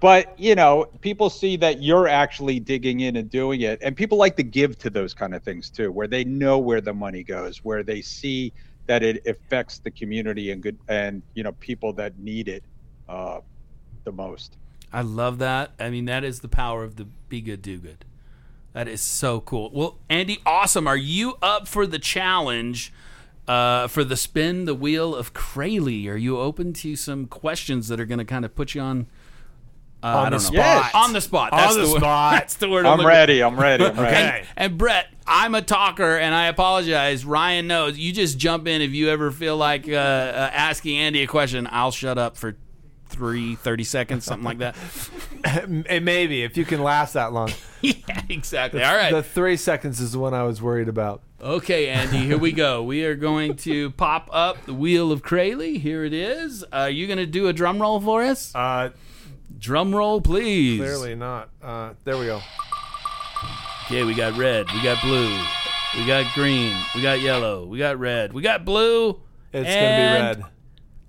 But, 0.00 0.38
you 0.38 0.54
know, 0.54 0.86
people 1.00 1.28
see 1.28 1.56
that 1.56 1.82
you're 1.82 2.06
actually 2.06 2.60
digging 2.60 3.00
in 3.00 3.16
and 3.16 3.28
doing 3.28 3.62
it. 3.62 3.80
And 3.82 3.96
people 3.96 4.16
like 4.16 4.36
to 4.36 4.44
give 4.44 4.78
to 4.78 4.90
those 4.90 5.12
kind 5.12 5.34
of 5.34 5.42
things 5.42 5.70
too, 5.70 5.90
where 5.90 6.06
they 6.06 6.24
know 6.24 6.58
where 6.58 6.80
the 6.80 6.94
money 6.94 7.24
goes, 7.24 7.64
where 7.64 7.82
they 7.82 8.00
see 8.00 8.52
that 8.86 9.02
it 9.02 9.26
affects 9.26 9.78
the 9.78 9.90
community 9.90 10.52
and 10.52 10.62
good 10.62 10.78
and, 10.88 11.22
you 11.34 11.42
know, 11.42 11.52
people 11.52 11.92
that 11.94 12.18
need 12.18 12.48
it 12.48 12.62
uh, 13.08 13.40
the 14.04 14.12
most. 14.12 14.56
I 14.92 15.02
love 15.02 15.38
that. 15.38 15.72
I 15.78 15.90
mean, 15.90 16.04
that 16.06 16.24
is 16.24 16.40
the 16.40 16.48
power 16.48 16.84
of 16.84 16.96
the 16.96 17.04
Be 17.28 17.40
Good, 17.40 17.60
Do 17.60 17.78
Good. 17.78 18.04
That 18.72 18.86
is 18.86 19.00
so 19.00 19.40
cool. 19.40 19.70
Well, 19.72 19.98
Andy, 20.08 20.38
awesome. 20.46 20.86
Are 20.86 20.96
you 20.96 21.36
up 21.42 21.66
for 21.66 21.86
the 21.86 21.98
challenge 21.98 22.92
uh, 23.48 23.88
for 23.88 24.04
the 24.04 24.16
spin 24.16 24.64
the 24.64 24.74
wheel 24.74 25.14
of 25.14 25.34
Crayley? 25.34 26.06
Are 26.08 26.16
you 26.16 26.38
open 26.38 26.72
to 26.74 26.94
some 26.94 27.26
questions 27.26 27.88
that 27.88 27.98
are 27.98 28.06
going 28.06 28.18
to 28.18 28.24
kind 28.24 28.44
of 28.44 28.54
put 28.54 28.74
you 28.74 28.80
on 28.80 29.06
uh, 30.02 30.06
I 30.06 30.12
On 30.12 30.24
the 30.24 30.30
don't 30.30 30.30
know. 30.30 30.38
spot. 30.38 30.54
Yes. 30.84 30.90
On 30.94 31.12
the 31.12 31.20
spot. 31.20 31.52
On 31.52 31.58
That's 31.60 31.74
the 31.76 31.80
word- 31.92 31.98
spot. 32.00 32.32
That's 32.34 32.54
the 32.56 32.68
word. 32.68 32.86
I'm 32.86 32.98
looking- 32.98 33.06
ready. 33.08 33.42
I'm 33.42 33.58
ready. 33.58 33.84
I'm 33.84 33.96
ready. 34.00 34.16
Okay. 34.16 34.44
And 34.56 34.78
Brett, 34.78 35.06
I'm 35.26 35.54
a 35.54 35.62
talker, 35.62 36.16
and 36.16 36.34
I 36.34 36.46
apologize. 36.46 37.24
Ryan 37.24 37.66
knows. 37.66 37.98
You 37.98 38.12
just 38.12 38.38
jump 38.38 38.66
in 38.68 38.80
if 38.82 38.92
you 38.92 39.08
ever 39.10 39.30
feel 39.30 39.56
like 39.56 39.88
uh, 39.88 39.92
uh, 39.92 40.50
asking 40.52 40.98
Andy 40.98 41.22
a 41.22 41.26
question. 41.26 41.68
I'll 41.70 41.90
shut 41.90 42.16
up 42.18 42.36
for 42.36 42.56
three, 43.08 43.54
30 43.56 43.84
seconds, 43.84 44.24
something 44.24 44.44
like 44.44 44.58
that. 44.58 44.76
Maybe 45.68 46.42
if 46.42 46.56
you 46.56 46.64
can 46.64 46.82
last 46.82 47.14
that 47.14 47.32
long. 47.32 47.50
yeah, 47.80 47.94
exactly. 48.28 48.82
All 48.84 48.94
right. 48.94 49.12
The 49.12 49.22
three 49.22 49.56
seconds 49.56 50.00
is 50.00 50.12
the 50.12 50.18
one 50.18 50.34
I 50.34 50.42
was 50.44 50.60
worried 50.62 50.88
about. 50.88 51.22
Okay, 51.40 51.88
Andy, 51.88 52.18
here 52.18 52.36
we 52.38 52.52
go. 52.52 52.82
We 52.82 53.04
are 53.04 53.14
going 53.14 53.56
to 53.58 53.90
pop 53.92 54.28
up 54.32 54.64
the 54.66 54.74
wheel 54.74 55.12
of 55.12 55.22
Crayley. 55.22 55.80
Here 55.80 56.04
it 56.04 56.12
is. 56.12 56.64
Uh, 56.64 56.66
are 56.72 56.90
you 56.90 57.06
going 57.06 57.18
to 57.18 57.26
do 57.26 57.46
a 57.48 57.52
drum 57.52 57.80
roll 57.80 58.00
for 58.00 58.22
us? 58.22 58.52
Uh, 58.54 58.90
Drum 59.58 59.94
roll, 59.94 60.20
please. 60.20 60.78
clearly 60.78 61.14
not. 61.14 61.50
Uh, 61.62 61.94
there 62.04 62.16
we 62.16 62.26
go. 62.26 62.40
Okay, 63.86 64.04
we 64.04 64.14
got 64.14 64.36
red, 64.36 64.70
we 64.72 64.82
got 64.82 65.00
blue, 65.02 65.34
we 65.96 66.06
got 66.06 66.32
green, 66.34 66.76
we 66.94 67.00
got 67.00 67.20
yellow, 67.20 67.64
we 67.64 67.78
got 67.78 67.98
red, 67.98 68.32
we 68.34 68.42
got 68.42 68.64
blue. 68.64 69.18
It's 69.52 69.66
and- 69.68 70.36
gonna 70.36 70.36
be 70.36 70.40
red. 70.42 70.50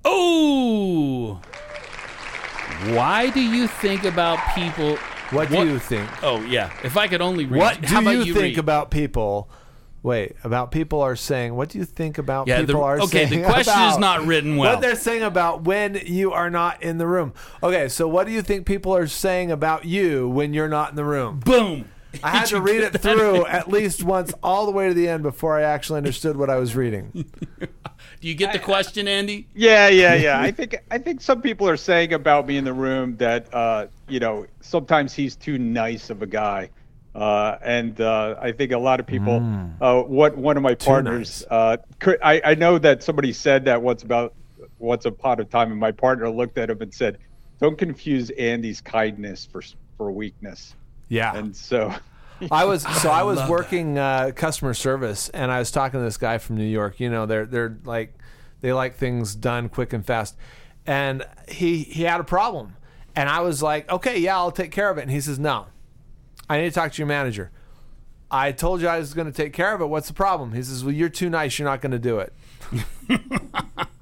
Oh! 0.05 1.41
Why 2.95 3.29
do 3.29 3.41
you 3.41 3.67
think 3.67 4.05
about 4.05 4.39
people? 4.55 4.95
What 5.31 5.49
do 5.49 5.57
what- 5.57 5.67
you 5.67 5.77
think? 5.77 6.09
Oh 6.23 6.39
yeah, 6.45 6.71
if 6.83 6.95
I 6.95 7.07
could 7.07 7.21
only 7.21 7.45
read. 7.45 7.59
What 7.59 7.81
do 7.81 8.01
you, 8.03 8.23
you 8.23 8.33
think 8.33 8.55
read? 8.55 8.57
about 8.59 8.89
people? 8.91 9.49
Wait, 10.01 10.35
about 10.43 10.71
people 10.71 11.01
are 11.01 11.15
saying. 11.15 11.55
What 11.55 11.69
do 11.69 11.77
you 11.77 11.85
think 11.85 12.17
about 12.17 12.47
Yeah, 12.47 12.61
the- 12.61 12.67
people 12.67 12.83
are 12.83 12.99
okay, 13.01 13.25
saying? 13.27 13.27
Okay, 13.27 13.41
the 13.41 13.47
question 13.47 13.81
is 13.83 13.97
not 13.97 14.25
written 14.25 14.55
well. 14.55 14.73
What 14.73 14.81
they're 14.81 14.95
saying 14.95 15.23
about 15.23 15.63
when 15.63 15.99
you 16.05 16.31
are 16.31 16.49
not 16.49 16.81
in 16.81 16.97
the 16.97 17.07
room. 17.07 17.33
Okay, 17.61 17.89
so 17.89 18.07
what 18.07 18.25
do 18.25 18.31
you 18.31 18.41
think 18.41 18.65
people 18.65 18.95
are 18.95 19.07
saying 19.07 19.51
about 19.51 19.85
you 19.85 20.29
when 20.29 20.53
you're 20.53 20.69
not 20.69 20.91
in 20.91 20.95
the 20.95 21.03
room? 21.03 21.39
Boom! 21.41 21.85
I 22.23 22.29
had 22.29 22.45
to 22.47 22.61
read 22.61 22.81
it 22.81 22.93
that? 22.93 23.01
through 23.01 23.45
at 23.47 23.67
least 23.69 24.03
once, 24.03 24.33
all 24.41 24.65
the 24.65 24.71
way 24.71 24.87
to 24.87 24.93
the 24.93 25.07
end, 25.07 25.21
before 25.21 25.59
I 25.59 25.63
actually 25.63 25.97
understood 25.97 26.37
what 26.37 26.49
I 26.49 26.55
was 26.55 26.75
reading. 26.75 27.25
Do 28.21 28.27
you 28.27 28.35
get 28.35 28.51
the 28.51 28.59
question, 28.59 29.07
Andy? 29.07 29.47
Yeah, 29.53 29.87
yeah, 29.89 30.13
yeah. 30.15 30.41
I 30.41 30.51
think 30.51 30.75
I 30.89 30.97
think 30.97 31.21
some 31.21 31.41
people 31.41 31.67
are 31.69 31.77
saying 31.77 32.13
about 32.13 32.47
me 32.47 32.57
in 32.57 32.63
the 32.63 32.73
room 32.73 33.17
that 33.17 33.53
uh, 33.53 33.87
you 34.07 34.19
know 34.19 34.45
sometimes 34.61 35.13
he's 35.13 35.35
too 35.35 35.57
nice 35.57 36.09
of 36.09 36.21
a 36.21 36.25
guy, 36.27 36.69
uh, 37.15 37.57
and 37.61 37.99
uh, 37.99 38.35
I 38.39 38.51
think 38.51 38.71
a 38.71 38.77
lot 38.77 38.99
of 38.99 39.07
people. 39.07 39.41
Uh, 39.81 40.01
what 40.03 40.37
one 40.37 40.57
of 40.57 40.63
my 40.63 40.75
partners, 40.75 41.43
uh, 41.49 41.77
cr- 41.99 42.21
I 42.23 42.41
I 42.43 42.55
know 42.55 42.77
that 42.77 43.03
somebody 43.03 43.33
said 43.33 43.65
that 43.65 43.81
once 43.81 44.03
about 44.03 44.33
once 44.77 45.05
upon 45.05 45.39
a 45.39 45.45
time, 45.45 45.71
and 45.71 45.79
my 45.79 45.91
partner 45.91 46.29
looked 46.29 46.57
at 46.57 46.69
him 46.69 46.81
and 46.81 46.93
said, 46.93 47.17
"Don't 47.59 47.77
confuse 47.77 48.29
Andy's 48.31 48.81
kindness 48.81 49.47
for 49.51 49.61
for 49.97 50.11
weakness." 50.11 50.75
Yeah. 51.07 51.35
And 51.35 51.55
so, 51.55 51.93
I 52.51 52.65
was 52.65 52.83
so 53.01 53.09
I 53.09 53.23
was 53.23 53.39
working 53.49 53.97
uh, 53.97 54.31
customer 54.35 54.73
service, 54.73 55.29
and 55.29 55.51
I 55.51 55.59
was 55.59 55.71
talking 55.71 55.99
to 55.99 56.03
this 56.03 56.17
guy 56.17 56.37
from 56.37 56.57
New 56.57 56.63
York. 56.63 56.99
You 56.99 57.09
know, 57.09 57.25
they're 57.25 57.45
they're 57.45 57.77
like 57.83 58.13
they 58.61 58.71
like 58.71 58.95
things 58.95 59.35
done 59.35 59.69
quick 59.69 59.93
and 59.93 60.05
fast, 60.05 60.37
and 60.85 61.25
he 61.47 61.83
he 61.83 62.03
had 62.03 62.19
a 62.19 62.23
problem, 62.25 62.75
and 63.15 63.27
I 63.27 63.41
was 63.41 63.61
like, 63.61 63.91
okay, 63.91 64.19
yeah, 64.19 64.37
I'll 64.37 64.51
take 64.51 64.71
care 64.71 64.89
of 64.89 64.97
it. 64.97 65.01
And 65.01 65.11
he 65.11 65.21
says, 65.21 65.39
no, 65.39 65.67
I 66.49 66.57
need 66.59 66.69
to 66.69 66.71
talk 66.71 66.91
to 66.93 66.97
your 66.97 67.07
manager. 67.07 67.51
I 68.31 68.51
told 68.51 68.81
you 68.81 68.87
I 68.87 68.99
was 68.99 69.13
going 69.13 69.27
to 69.27 69.33
take 69.33 69.53
care 69.53 69.73
of 69.73 69.81
it. 69.81 69.85
What's 69.85 70.07
the 70.07 70.13
problem? 70.13 70.53
He 70.53 70.61
says, 70.61 70.83
well, 70.83 70.93
you're 70.93 71.09
too 71.09 71.29
nice. 71.29 71.57
You're 71.57 71.67
not 71.67 71.81
going 71.81 71.91
to 71.91 71.99
do 71.99 72.19
it. 72.19 72.33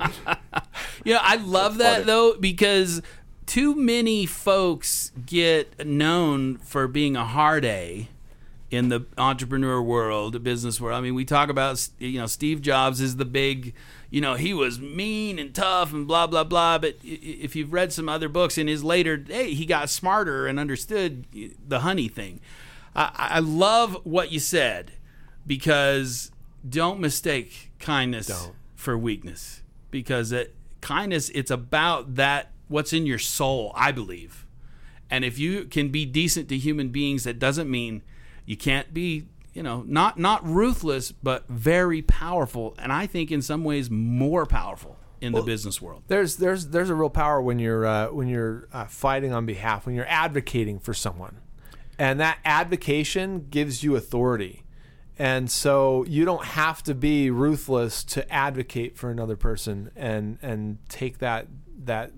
You 1.08 1.14
know, 1.14 1.22
I 1.24 1.38
love 1.38 1.78
that 1.78 2.06
though 2.06 2.36
because 2.38 3.02
too 3.46 3.76
many 3.76 4.26
folks 4.26 5.14
get 5.26 5.88
known 5.88 6.58
for 6.58 6.86
being 6.86 7.16
a 7.16 7.24
hard 7.24 7.64
A 7.64 8.10
in 8.70 8.90
the 8.90 9.06
entrepreneur 9.18 9.82
world, 9.82 10.34
the 10.34 10.40
business 10.42 10.82
world. 10.82 10.98
I 10.98 11.00
mean, 11.02 11.16
we 11.16 11.24
talk 11.24 11.50
about 11.50 11.88
you 11.98 12.20
know 12.20 12.26
Steve 12.26 12.62
Jobs 12.62 13.00
is 13.00 13.16
the 13.16 13.24
big, 13.24 13.74
you 14.10 14.22
know, 14.22 14.36
he 14.36 14.54
was 14.54 14.80
mean 14.80 15.38
and 15.38 15.54
tough 15.54 15.92
and 15.94 16.08
blah 16.08 16.28
blah 16.28 16.44
blah. 16.44 16.78
But 16.78 16.98
if 17.04 17.56
you've 17.56 17.74
read 17.74 17.92
some 17.92 18.08
other 18.08 18.30
books 18.30 18.58
in 18.58 18.68
his 18.68 18.84
later, 18.84 19.24
hey, 19.28 19.54
he 19.54 19.66
got 19.66 19.90
smarter 19.90 20.48
and 20.48 20.60
understood 20.60 21.26
the 21.68 21.80
honey 21.80 22.08
thing. 22.08 22.40
I, 22.96 23.12
I 23.16 23.40
love 23.40 23.98
what 24.04 24.32
you 24.32 24.40
said 24.40 24.94
because 25.46 26.32
don't 26.68 27.00
mistake 27.00 27.72
kindness 27.80 28.28
for 28.76 28.98
weakness 28.98 29.62
because 29.92 30.32
it, 30.32 30.54
kindness 30.82 31.30
it's 31.30 31.52
about 31.52 32.16
that 32.16 32.52
what's 32.68 32.92
in 32.92 33.06
your 33.06 33.20
soul 33.20 33.72
i 33.76 33.92
believe 33.92 34.46
and 35.10 35.24
if 35.24 35.40
you 35.40 35.64
can 35.66 35.90
be 35.90 36.06
decent 36.06 36.50
to 36.50 36.58
human 36.58 36.90
beings 36.90 37.24
that 37.24 37.40
doesn't 37.40 37.70
mean 37.70 38.02
you 38.46 38.58
can't 38.58 38.94
be 38.94 39.26
you 39.58 39.64
know 39.64 39.84
not 39.88 40.18
not 40.18 40.48
ruthless 40.48 41.12
but 41.12 41.48
very 41.50 42.02
powerful 42.02 42.76
and 42.78 42.94
i 42.94 43.06
think 43.06 43.32
in 43.32 43.42
some 43.42 43.64
ways 43.64 43.90
more 43.90 44.46
powerful 44.46 44.98
in 45.22 45.34
the 45.34 45.42
business 45.42 45.82
world. 45.82 46.04
There's 46.08 46.38
there's 46.38 46.68
there's 46.68 46.90
a 46.90 46.96
real 46.96 47.10
power 47.10 47.42
when 47.42 47.60
you're 47.60 47.86
uh, 47.86 48.08
when 48.08 48.28
you're 48.28 48.68
uh, 48.72 48.86
fighting 48.86 49.34
on 49.34 49.46
behalf 49.46 49.86
when 49.86 49.96
you're 49.96 50.08
advocating 50.08 50.80
for 50.80 50.94
someone, 50.94 51.38
and 51.98 52.20
that 52.20 52.40
advocation 52.46 53.48
gives 53.50 53.84
you 53.84 53.96
authority, 53.96 54.64
and 55.18 55.50
so 55.50 56.06
you 56.06 56.26
don't 56.26 56.46
have 56.46 56.84
to 56.84 56.94
be 56.94 57.32
ruthless 57.32 58.04
to 58.04 58.32
advocate 58.32 58.98
for 58.98 59.10
another 59.10 59.36
person 59.36 59.92
and 59.96 60.38
and 60.42 60.78
take 60.90 61.18
that 61.20 61.48
that 61.84 62.12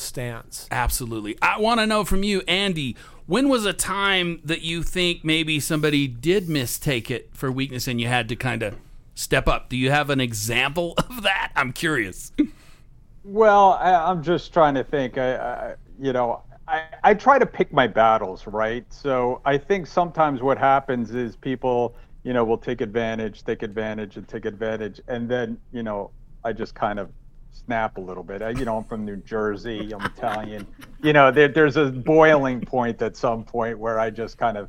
stance. 0.00 0.66
Absolutely. 0.70 1.36
I 1.40 1.58
want 1.58 1.80
to 1.80 1.86
know 1.86 2.04
from 2.04 2.22
you, 2.22 2.42
Andy, 2.48 2.96
when 3.26 3.48
was 3.48 3.64
a 3.64 3.72
time 3.72 4.40
that 4.44 4.62
you 4.62 4.82
think 4.82 5.24
maybe 5.24 5.60
somebody 5.60 6.08
did 6.08 6.48
mistake 6.48 7.10
it 7.10 7.30
for 7.32 7.52
weakness 7.52 7.86
and 7.86 8.00
you 8.00 8.08
had 8.08 8.28
to 8.30 8.36
kind 8.36 8.62
of 8.62 8.76
step 9.14 9.46
up? 9.46 9.68
Do 9.68 9.76
you 9.76 9.90
have 9.90 10.10
an 10.10 10.20
example 10.20 10.94
of 10.98 11.22
that? 11.22 11.52
I'm 11.54 11.72
curious. 11.72 12.32
Well, 13.22 13.74
I, 13.74 13.94
I'm 13.94 14.22
just 14.22 14.52
trying 14.52 14.74
to 14.74 14.84
think. 14.84 15.18
I, 15.18 15.36
I 15.36 15.74
you 16.00 16.12
know, 16.12 16.42
I, 16.66 16.84
I 17.02 17.14
try 17.14 17.38
to 17.38 17.46
pick 17.46 17.72
my 17.72 17.86
battles, 17.86 18.46
right? 18.46 18.84
So 18.92 19.40
I 19.44 19.58
think 19.58 19.86
sometimes 19.86 20.40
what 20.40 20.56
happens 20.56 21.14
is 21.14 21.36
people, 21.36 21.96
you 22.22 22.32
know, 22.32 22.44
will 22.44 22.58
take 22.58 22.80
advantage, 22.80 23.44
take 23.44 23.62
advantage, 23.62 24.16
and 24.16 24.26
take 24.26 24.44
advantage, 24.44 25.00
and 25.08 25.28
then, 25.28 25.58
you 25.72 25.82
know, 25.82 26.10
I 26.44 26.52
just 26.52 26.74
kind 26.74 26.98
of 26.98 27.10
snap 27.52 27.96
a 27.98 28.00
little 28.00 28.22
bit. 28.22 28.42
I, 28.42 28.50
you 28.50 28.64
know, 28.64 28.76
I'm 28.76 28.84
from 28.84 29.04
New 29.04 29.16
Jersey. 29.16 29.92
I'm 29.92 30.04
Italian. 30.04 30.66
You 31.02 31.12
know, 31.12 31.30
there, 31.30 31.48
there's 31.48 31.76
a 31.76 31.86
boiling 31.86 32.60
point 32.60 33.00
at 33.02 33.16
some 33.16 33.44
point 33.44 33.78
where 33.78 33.98
I 33.98 34.10
just 34.10 34.38
kind 34.38 34.56
of 34.56 34.68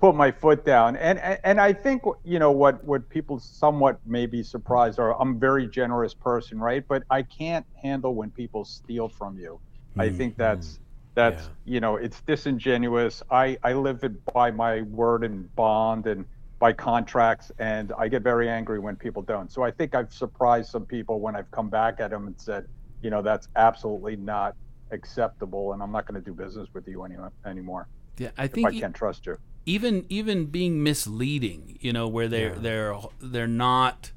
put 0.00 0.14
my 0.14 0.30
foot 0.30 0.64
down. 0.64 0.96
And, 0.96 1.18
and 1.18 1.60
I 1.60 1.72
think 1.72 2.02
you 2.24 2.38
know 2.38 2.50
what 2.50 2.82
what 2.84 3.08
people 3.08 3.38
somewhat 3.38 4.00
may 4.06 4.26
be 4.26 4.42
surprised 4.42 4.98
are 4.98 5.20
I'm 5.20 5.36
a 5.36 5.38
very 5.38 5.68
generous 5.68 6.14
person, 6.14 6.58
right? 6.58 6.86
But 6.86 7.04
I 7.10 7.22
can't 7.22 7.66
handle 7.80 8.14
when 8.14 8.30
people 8.30 8.64
steal 8.64 9.08
from 9.08 9.38
you. 9.38 9.60
Mm-hmm. 9.90 10.00
I 10.00 10.08
think 10.10 10.36
that's 10.36 10.80
that's 11.14 11.44
yeah. 11.44 11.74
you 11.74 11.80
know 11.80 11.96
it's 11.96 12.20
disingenuous. 12.22 13.22
I 13.30 13.58
I 13.62 13.74
live 13.74 14.02
it 14.04 14.24
by 14.32 14.50
my 14.50 14.82
word 14.82 15.22
and 15.24 15.54
bond 15.54 16.06
and 16.06 16.24
by 16.60 16.72
contracts, 16.72 17.50
and 17.58 17.92
I 17.98 18.06
get 18.06 18.22
very 18.22 18.48
angry 18.48 18.78
when 18.78 18.94
people 18.94 19.22
don't. 19.22 19.50
So 19.50 19.64
I 19.64 19.72
think 19.72 19.96
I've 19.96 20.12
surprised 20.12 20.70
some 20.70 20.86
people 20.86 21.18
when 21.18 21.34
I've 21.34 21.50
come 21.50 21.68
back 21.68 21.98
at 21.98 22.10
them 22.10 22.28
and 22.28 22.40
said, 22.40 22.68
you 23.02 23.10
know, 23.10 23.22
that's 23.22 23.48
absolutely 23.56 24.14
not 24.14 24.54
acceptable, 24.92 25.72
and 25.72 25.82
I'm 25.82 25.90
not 25.90 26.06
going 26.06 26.22
to 26.22 26.24
do 26.24 26.34
business 26.34 26.68
with 26.72 26.86
you 26.86 27.02
any, 27.02 27.16
anymore. 27.44 27.88
Yeah, 28.18 28.30
I 28.38 28.46
think 28.46 28.68
I 28.68 28.78
can't 28.78 28.94
trust 28.94 29.26
you 29.26 29.38
even 29.66 30.06
even 30.08 30.46
being 30.46 30.82
misleading, 30.82 31.78
you 31.80 31.92
know, 31.92 32.08
where 32.08 32.28
they're 32.28 32.54
yeah. 32.54 32.60
they're 32.60 32.94
they're 33.20 33.46
not 33.46 34.12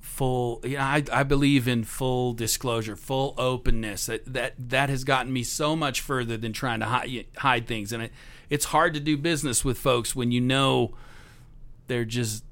full. 0.00 0.60
You 0.64 0.78
know, 0.78 0.82
I 0.82 1.04
I 1.12 1.22
believe 1.22 1.68
in 1.68 1.84
full 1.84 2.32
disclosure, 2.32 2.96
full 2.96 3.34
openness. 3.36 4.06
That 4.06 4.32
that 4.32 4.54
that 4.58 4.88
has 4.88 5.04
gotten 5.04 5.32
me 5.32 5.42
so 5.42 5.76
much 5.76 6.00
further 6.00 6.36
than 6.36 6.52
trying 6.52 6.80
to 6.80 6.86
hide 6.86 7.26
hide 7.36 7.66
things, 7.66 7.92
and 7.92 8.04
it, 8.04 8.12
it's 8.48 8.66
hard 8.66 8.94
to 8.94 9.00
do 9.00 9.16
business 9.16 9.64
with 9.64 9.78
folks 9.78 10.16
when 10.16 10.32
you 10.32 10.40
know 10.40 10.94
they're 11.88 12.04
just 12.04 12.44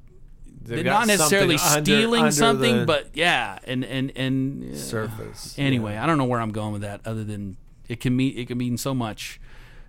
They've 0.67 0.83
they're 0.83 0.93
not 0.93 1.07
necessarily 1.07 1.59
stealing 1.59 2.23
under 2.23 2.33
something, 2.33 2.87
but 2.87 3.11
yeah, 3.15 3.59
and 3.65 3.85
and 3.85 4.13
and 4.17 4.75
uh, 4.75 4.77
surface. 4.77 5.55
Anyway, 5.57 5.93
yeah. 5.93 6.03
I 6.03 6.07
don't 6.07 6.19
know 6.19 6.25
where 6.25 6.41
I'm 6.41 6.51
going 6.51 6.73
with 6.73 6.83
that, 6.83 7.03
other 7.05 7.23
than 7.23 7.57
it 7.89 8.01
can 8.01 8.17
mean 8.17 8.37
it 8.37 8.49
can 8.49 8.59
mean 8.59 8.77
so 8.77 8.93
much 8.93 9.41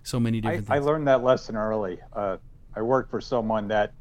so 0.04 0.20
many 0.20 0.40
different 0.40 0.70
I, 0.70 0.74
things. 0.74 0.86
I 0.86 0.90
learned 0.90 1.08
that 1.08 1.24
lesson 1.24 1.56
early. 1.56 1.98
Uh, 2.12 2.36
I 2.76 2.82
worked 2.82 3.10
for 3.10 3.20
someone 3.20 3.66
that 3.68 3.92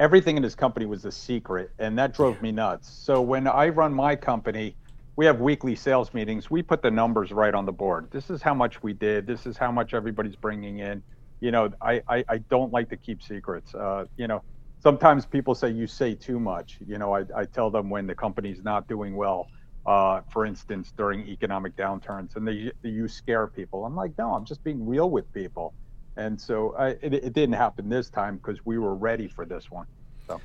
everything 0.00 0.36
in 0.36 0.42
his 0.42 0.54
company 0.54 0.86
was 0.86 1.04
a 1.04 1.12
secret, 1.12 1.70
and 1.78 1.98
that 1.98 2.14
drove 2.14 2.36
yeah. 2.36 2.42
me 2.42 2.52
nuts. 2.52 2.88
So 2.88 3.20
when 3.20 3.46
I 3.46 3.68
run 3.68 3.92
my 3.92 4.16
company, 4.16 4.74
we 5.16 5.26
have 5.26 5.40
weekly 5.40 5.74
sales 5.74 6.14
meetings. 6.14 6.50
We 6.50 6.62
put 6.62 6.82
the 6.82 6.90
numbers 6.90 7.30
right 7.30 7.54
on 7.54 7.66
the 7.66 7.72
board. 7.72 8.08
This 8.10 8.30
is 8.30 8.42
how 8.42 8.54
much 8.54 8.82
we 8.82 8.92
did. 8.92 9.26
This 9.26 9.46
is 9.46 9.56
how 9.56 9.70
much 9.70 9.94
everybody's 9.94 10.36
bringing 10.36 10.78
in. 10.78 11.02
You 11.40 11.50
know, 11.50 11.70
I, 11.82 12.02
I, 12.08 12.24
I 12.28 12.38
don't 12.38 12.72
like 12.72 12.88
to 12.90 12.96
keep 12.96 13.22
secrets. 13.22 13.74
Uh, 13.74 14.06
you 14.16 14.26
know, 14.26 14.42
sometimes 14.80 15.26
people 15.26 15.54
say 15.54 15.70
you 15.70 15.86
say 15.86 16.14
too 16.14 16.38
much. 16.38 16.78
You 16.86 16.98
know, 16.98 17.14
I, 17.14 17.24
I 17.34 17.44
tell 17.44 17.70
them 17.70 17.90
when 17.90 18.06
the 18.06 18.14
company's 18.14 18.62
not 18.62 18.88
doing 18.88 19.16
well 19.16 19.48
uh, 19.86 20.20
for 20.30 20.44
instance, 20.44 20.92
during 20.96 21.26
economic 21.28 21.76
downturns, 21.76 22.34
and 22.36 22.46
they, 22.46 22.72
you 22.82 23.06
scare 23.06 23.46
people. 23.46 23.84
I'm 23.84 23.94
like, 23.94 24.12
no, 24.18 24.34
I'm 24.34 24.44
just 24.44 24.62
being 24.64 24.84
real 24.86 25.10
with 25.10 25.32
people. 25.32 25.74
And 26.16 26.40
so 26.40 26.74
I, 26.76 26.88
it, 26.88 27.14
it 27.14 27.32
didn't 27.32 27.54
happen 27.54 27.88
this 27.88 28.10
time 28.10 28.36
because 28.36 28.64
we 28.66 28.78
were 28.78 28.94
ready 28.94 29.28
for 29.28 29.44
this 29.44 29.70
one. 29.70 29.86
So, 30.26 30.40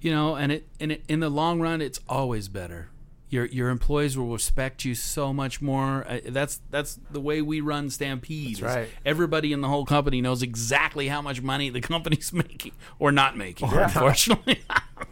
you 0.00 0.10
know, 0.10 0.36
and 0.36 0.52
it, 0.52 0.68
and 0.78 0.92
it, 0.92 1.04
in 1.08 1.20
the 1.20 1.30
long 1.30 1.60
run, 1.60 1.80
it's 1.80 2.00
always 2.08 2.48
better. 2.48 2.88
Your 3.32 3.46
your 3.46 3.70
employees 3.70 4.18
will 4.18 4.30
respect 4.30 4.84
you 4.84 4.94
so 4.94 5.32
much 5.32 5.62
more. 5.62 6.06
Uh, 6.06 6.20
that's 6.28 6.60
that's 6.68 7.00
the 7.10 7.18
way 7.18 7.40
we 7.40 7.62
run 7.62 7.88
Stampede. 7.88 8.58
That's 8.58 8.76
right. 8.76 8.88
Everybody 9.06 9.54
in 9.54 9.62
the 9.62 9.68
whole 9.68 9.86
company 9.86 10.20
knows 10.20 10.42
exactly 10.42 11.08
how 11.08 11.22
much 11.22 11.40
money 11.40 11.70
the 11.70 11.80
company's 11.80 12.30
making 12.34 12.72
or 12.98 13.10
not 13.10 13.38
making. 13.38 13.72
Or 13.72 13.80
unfortunately. 13.80 14.60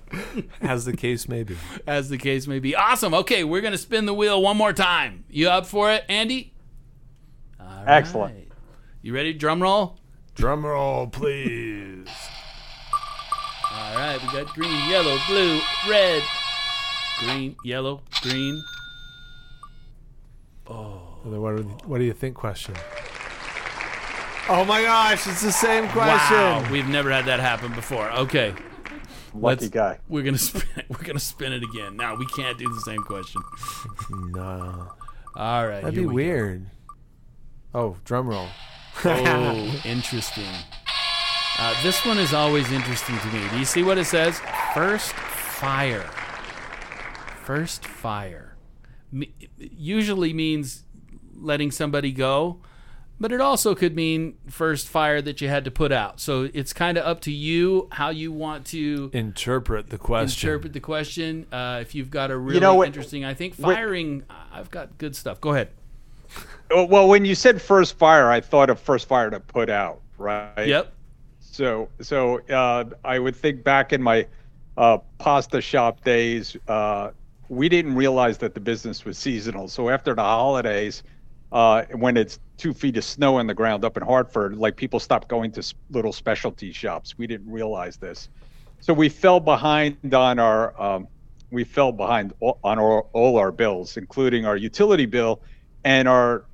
As 0.61 0.85
the 0.85 0.95
case 0.95 1.29
may 1.31 1.45
be. 1.45 1.57
As 1.87 2.11
the 2.11 2.19
case 2.19 2.47
may 2.47 2.59
be. 2.59 2.75
Awesome. 2.77 3.15
Okay, 3.15 3.43
we're 3.43 3.63
going 3.63 3.73
to 3.73 3.79
spin 3.79 4.05
the 4.05 4.13
wheel 4.13 4.43
one 4.43 4.59
more 4.59 4.75
time. 4.75 5.25
You 5.31 5.49
up 5.49 5.65
for 5.65 5.91
it, 5.91 6.05
Andy? 6.07 6.53
All 7.59 7.85
Excellent. 7.87 8.35
Right. 8.35 8.49
You 9.01 9.15
ready? 9.15 9.33
Drum 9.33 9.63
roll? 9.63 9.97
Drum 10.35 10.67
roll, 10.67 11.07
please. 11.07 12.07
All 13.73 13.95
right, 13.95 14.21
we 14.21 14.29
got 14.29 14.53
green, 14.53 14.91
yellow, 14.91 15.17
blue, 15.27 15.59
red. 15.89 16.23
Green, 17.21 17.55
yellow, 17.65 18.01
green. 18.23 18.63
Oh. 20.67 21.11
What 21.23 21.57
do, 21.57 21.63
what 21.85 21.99
do 21.99 22.05
you 22.05 22.15
think 22.15 22.35
question? 22.35 22.75
Oh 24.49 24.65
my 24.65 24.83
gosh, 24.83 25.27
it's 25.27 25.43
the 25.43 25.53
same 25.53 25.87
question. 25.91 26.37
Wow, 26.37 26.67
we've 26.73 26.89
never 26.89 27.11
had 27.11 27.27
that 27.27 27.41
happen 27.41 27.73
before. 27.75 28.11
Okay. 28.13 28.55
Lucky 29.35 29.65
Let's, 29.65 29.69
guy. 29.69 29.99
We're 30.09 30.23
gonna 30.23 30.39
spin. 30.39 30.63
It. 30.77 30.87
We're 30.89 31.05
gonna 31.05 31.21
spin 31.21 31.53
it 31.53 31.63
again. 31.63 31.97
Now 31.97 32.17
we 32.17 32.27
can't 32.27 32.59
do 32.59 32.69
the 32.69 32.81
same 32.81 33.03
question. 33.03 33.43
no. 34.11 34.89
All 35.37 35.69
right. 35.69 35.83
That'd 35.83 35.95
be 35.95 36.07
we 36.07 36.15
weird. 36.15 36.71
Go. 37.73 37.81
Oh, 37.81 37.97
drum 38.05 38.29
roll. 38.29 38.49
oh, 39.05 39.83
interesting. 39.85 40.53
Uh, 41.59 41.75
this 41.83 42.05
one 42.07 42.19
is 42.19 42.33
always 42.33 42.73
interesting 42.73 43.19
to 43.19 43.27
me. 43.29 43.47
Do 43.51 43.59
you 43.59 43.65
see 43.65 43.83
what 43.83 43.99
it 43.99 44.07
says? 44.07 44.41
First 44.75 45.13
fire. 45.13 46.09
First 47.45 47.85
fire. 47.85 48.57
usually 49.59 50.33
means 50.33 50.85
letting 51.35 51.71
somebody 51.71 52.13
go 52.13 52.61
but 53.21 53.33
it 53.33 53.41
also 53.41 53.75
could 53.75 53.95
mean 53.95 54.39
first 54.49 54.89
fire 54.89 55.21
that 55.21 55.43
you 55.43 55.49
had 55.49 55.67
to 55.67 55.71
put 55.71 55.93
out. 55.93 56.19
So 56.21 56.49
it's 56.55 56.73
kind 56.73 56.97
of 56.97 57.05
up 57.05 57.21
to 57.23 57.31
you 57.31 57.87
how 57.93 58.09
you 58.09 58.33
want 58.33 58.65
to 58.69 59.11
interpret 59.13 59.91
the 59.91 59.99
question. 59.99 60.49
Interpret 60.49 60.73
the 60.73 60.81
question. 60.81 61.47
Uh, 61.53 61.81
if 61.83 61.95
you've 61.95 62.11
got 62.11 62.31
a 62.31 62.37
really 62.37 62.55
you 62.55 62.61
know, 62.61 62.83
interesting, 62.83 63.27
I 63.27 63.35
think 63.35 63.55
firing. 63.55 64.25
I've 64.51 64.71
got 64.71 64.97
good 64.97 65.15
stuff. 65.15 65.39
Go 65.41 65.51
ahead. 65.53 65.69
Well, 66.71 67.09
when 67.09 67.27
you 67.27 67.35
said 67.35 67.61
first 67.61 67.99
fire, 67.99 68.31
I 68.31 68.41
thought 68.41 68.71
of 68.71 68.81
first 68.81 69.07
fire 69.07 69.29
to 69.29 69.41
put 69.41 69.69
out, 69.69 70.01
right? 70.17 70.67
Yep. 70.67 70.93
So, 71.41 71.91
so 72.01 72.39
uh, 72.49 72.85
I 73.05 73.19
would 73.19 73.37
think 73.37 73.65
back 73.65 73.93
in 73.93 74.01
my 74.01 74.27
uh, 74.79 74.99
pasta 75.19 75.61
shop 75.61 76.05
days, 76.05 76.57
uh, 76.69 77.11
we 77.51 77.69
didn't 77.69 77.95
realize 77.95 78.39
that 78.39 78.55
the 78.55 78.61
business 78.61 79.05
was 79.05 79.19
seasonal. 79.19 79.69
So 79.69 79.91
after 79.91 80.15
the 80.15 80.23
holidays 80.23 81.03
uh, 81.53 81.85
when 81.93 82.17
it's 82.17 82.39
two 82.57 82.73
feet 82.73 82.97
of 82.97 83.05
snow 83.05 83.39
on 83.39 83.47
the 83.47 83.55
ground 83.55 83.85
up 83.85 83.97
in 83.97 84.03
Hartford, 84.03 84.57
like 84.57 84.77
people 84.77 85.01
stopped 85.01 85.29
going 85.29 85.51
to 85.53 85.75
little 85.91 86.13
specialty 86.13 86.73
shops. 86.73 87.19
We 87.19 87.27
didn't 87.27 87.51
realize 87.51 87.97
this, 87.97 88.29
so 88.81 88.95
we 88.95 89.09
fell 89.09 89.41
behind 89.41 90.15
on 90.15 90.39
our 90.39 90.81
um, 90.81 91.09
we 91.51 91.65
fell 91.65 91.91
behind 91.91 92.33
on 92.41 92.79
our, 92.79 93.03
all 93.13 93.37
our 93.37 93.51
bills, 93.51 93.97
including 93.97 94.47
our 94.47 94.57
utility 94.57 95.07
bill, 95.07 95.41
and 95.83 96.07
our 96.07 96.45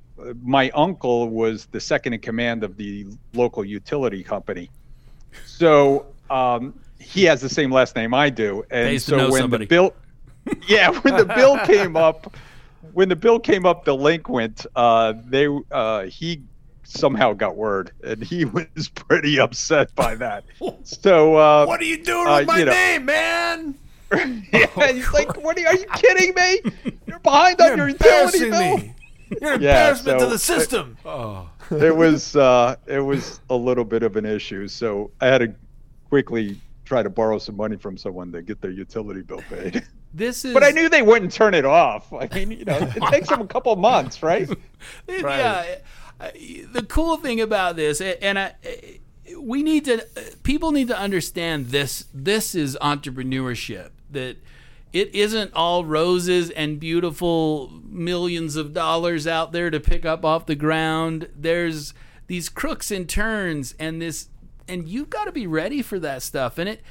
my 0.41 0.71
uncle 0.71 1.29
was 1.29 1.67
the 1.67 1.79
second 1.79 2.13
in 2.13 2.19
command 2.19 2.63
of 2.63 2.75
the 2.75 3.05
local 3.33 3.63
utility 3.63 4.23
company, 4.23 4.71
so 5.45 6.07
um, 6.31 6.73
he 6.97 7.23
has 7.25 7.39
the 7.39 7.49
same 7.49 7.71
last 7.71 7.95
name 7.95 8.15
I 8.15 8.31
do, 8.31 8.65
and 8.71 8.99
so 8.99 9.29
when 9.29 9.41
somebody. 9.41 9.65
the 9.65 9.69
bill, 9.69 9.93
yeah, 10.67 10.91
when 10.99 11.15
the 11.17 11.25
bill 11.25 11.57
came 11.59 11.95
up 11.95 12.35
when 12.93 13.09
the 13.09 13.15
bill 13.15 13.39
came 13.39 13.65
up 13.65 13.85
delinquent, 13.85 14.65
uh, 14.75 15.13
they 15.25 15.47
uh, 15.71 16.03
he 16.03 16.41
somehow 16.83 17.33
got 17.33 17.55
word, 17.55 17.91
and 18.03 18.23
he 18.23 18.45
was 18.77 18.89
pretty 18.95 19.39
upset 19.39 19.93
by 19.95 20.15
that. 20.15 20.43
So 20.83 21.35
uh, 21.35 21.65
what 21.65 21.79
are 21.81 21.85
you 21.85 22.03
doing 22.03 22.27
uh, 22.27 22.37
with 22.39 22.47
my 22.47 22.59
you 22.59 22.65
know, 22.65 22.71
name, 22.71 23.05
man? 23.05 23.75
yeah, 24.53 24.91
he's 24.91 25.11
like, 25.11 25.41
"What 25.43 25.57
are 25.57 25.61
you, 25.61 25.67
are 25.67 25.75
you 25.75 25.85
kidding 25.95 26.33
me? 26.33 26.71
You're 27.05 27.19
behind 27.19 27.59
You're 27.59 27.71
on 27.71 27.77
your 27.77 27.89
utility 27.89 28.49
bill." 28.49 28.77
Me. 28.77 28.93
You're 29.41 29.53
an 29.53 29.61
yeah, 29.61 29.89
embarrassment 29.89 30.19
so 30.21 30.25
to 30.25 30.31
the 30.31 30.39
system. 30.39 30.97
It, 31.01 31.07
oh. 31.07 31.49
it 31.71 31.93
was 31.93 32.37
uh, 32.37 32.77
it 32.85 33.01
was 33.01 33.41
a 33.49 33.55
little 33.55 33.83
bit 33.83 34.03
of 34.03 34.15
an 34.15 34.25
issue, 34.25 34.69
so 34.69 35.11
I 35.19 35.27
had 35.27 35.39
to 35.39 35.53
quickly 36.07 36.57
try 36.85 37.03
to 37.03 37.09
borrow 37.09 37.37
some 37.37 37.57
money 37.57 37.75
from 37.75 37.97
someone 37.97 38.31
to 38.31 38.41
get 38.41 38.61
their 38.61 38.71
utility 38.71 39.21
bill 39.21 39.43
paid. 39.49 39.85
This 40.17 40.43
is. 40.43 40.53
But 40.53 40.63
I 40.63 40.71
knew 40.71 40.89
they 40.89 41.03
wouldn't 41.03 41.31
turn 41.31 41.53
it 41.53 41.63
off. 41.63 42.11
I 42.11 42.27
mean, 42.33 42.51
you 42.51 42.65
know, 42.65 42.77
it 42.95 43.03
takes 43.11 43.29
them 43.29 43.41
a 43.41 43.47
couple 43.47 43.75
months, 43.75 44.23
right? 44.23 44.49
right. 45.07 45.79
Yeah. 46.19 46.31
The 46.71 46.83
cool 46.89 47.17
thing 47.17 47.39
about 47.39 47.75
this, 47.75 48.01
and 48.01 48.39
I, 48.39 48.55
we 49.39 49.61
need 49.61 49.85
to, 49.85 50.01
uh, 50.01 50.21
people 50.41 50.71
need 50.71 50.87
to 50.87 50.97
understand 50.97 51.67
this. 51.67 52.05
This 52.11 52.55
is 52.55 52.75
entrepreneurship. 52.81 53.91
That 54.09 54.37
it 54.91 55.13
isn't 55.13 55.53
all 55.53 55.85
roses 55.85 56.49
and 56.49 56.79
beautiful 56.79 57.71
millions 57.87 58.55
of 58.55 58.73
dollars 58.73 59.27
out 59.27 59.51
there 59.51 59.69
to 59.69 59.79
pick 59.79 60.03
up 60.03 60.25
off 60.25 60.47
the 60.47 60.55
ground. 60.55 61.29
There's 61.35 61.93
these 62.25 62.49
crooks 62.49 62.89
and 62.89 63.07
turns, 63.07 63.75
and 63.79 64.01
this, 64.01 64.29
and 64.67 64.89
you've 64.89 65.11
got 65.11 65.25
to 65.25 65.31
be 65.31 65.45
ready 65.45 65.83
for 65.83 65.99
that 65.99 66.23
stuff. 66.23 66.57
And 66.57 66.67
it 66.67 66.81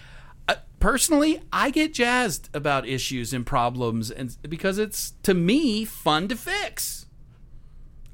personally, 0.81 1.41
I 1.53 1.71
get 1.71 1.95
jazzed 1.95 2.49
about 2.55 2.87
issues 2.87 3.33
and 3.33 3.45
problems, 3.47 4.11
and 4.11 4.37
because 4.49 4.79
it's 4.79 5.13
to 5.23 5.35
me 5.35 5.85
fun 5.85 6.29
to 6.29 6.37
fix. 6.37 7.07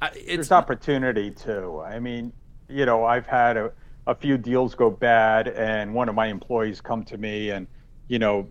it's 0.02 0.26
There's 0.26 0.52
opportunity 0.52 1.30
too. 1.30 1.80
I 1.84 1.98
mean, 2.00 2.32
you 2.68 2.86
know, 2.86 3.04
I've 3.04 3.26
had 3.26 3.56
a, 3.56 3.72
a 4.06 4.14
few 4.14 4.38
deals 4.38 4.74
go 4.74 4.90
bad, 4.90 5.48
and 5.48 5.94
one 5.94 6.08
of 6.08 6.14
my 6.14 6.26
employees 6.26 6.80
come 6.80 7.04
to 7.04 7.18
me 7.18 7.50
and, 7.50 7.66
you 8.08 8.18
know, 8.18 8.48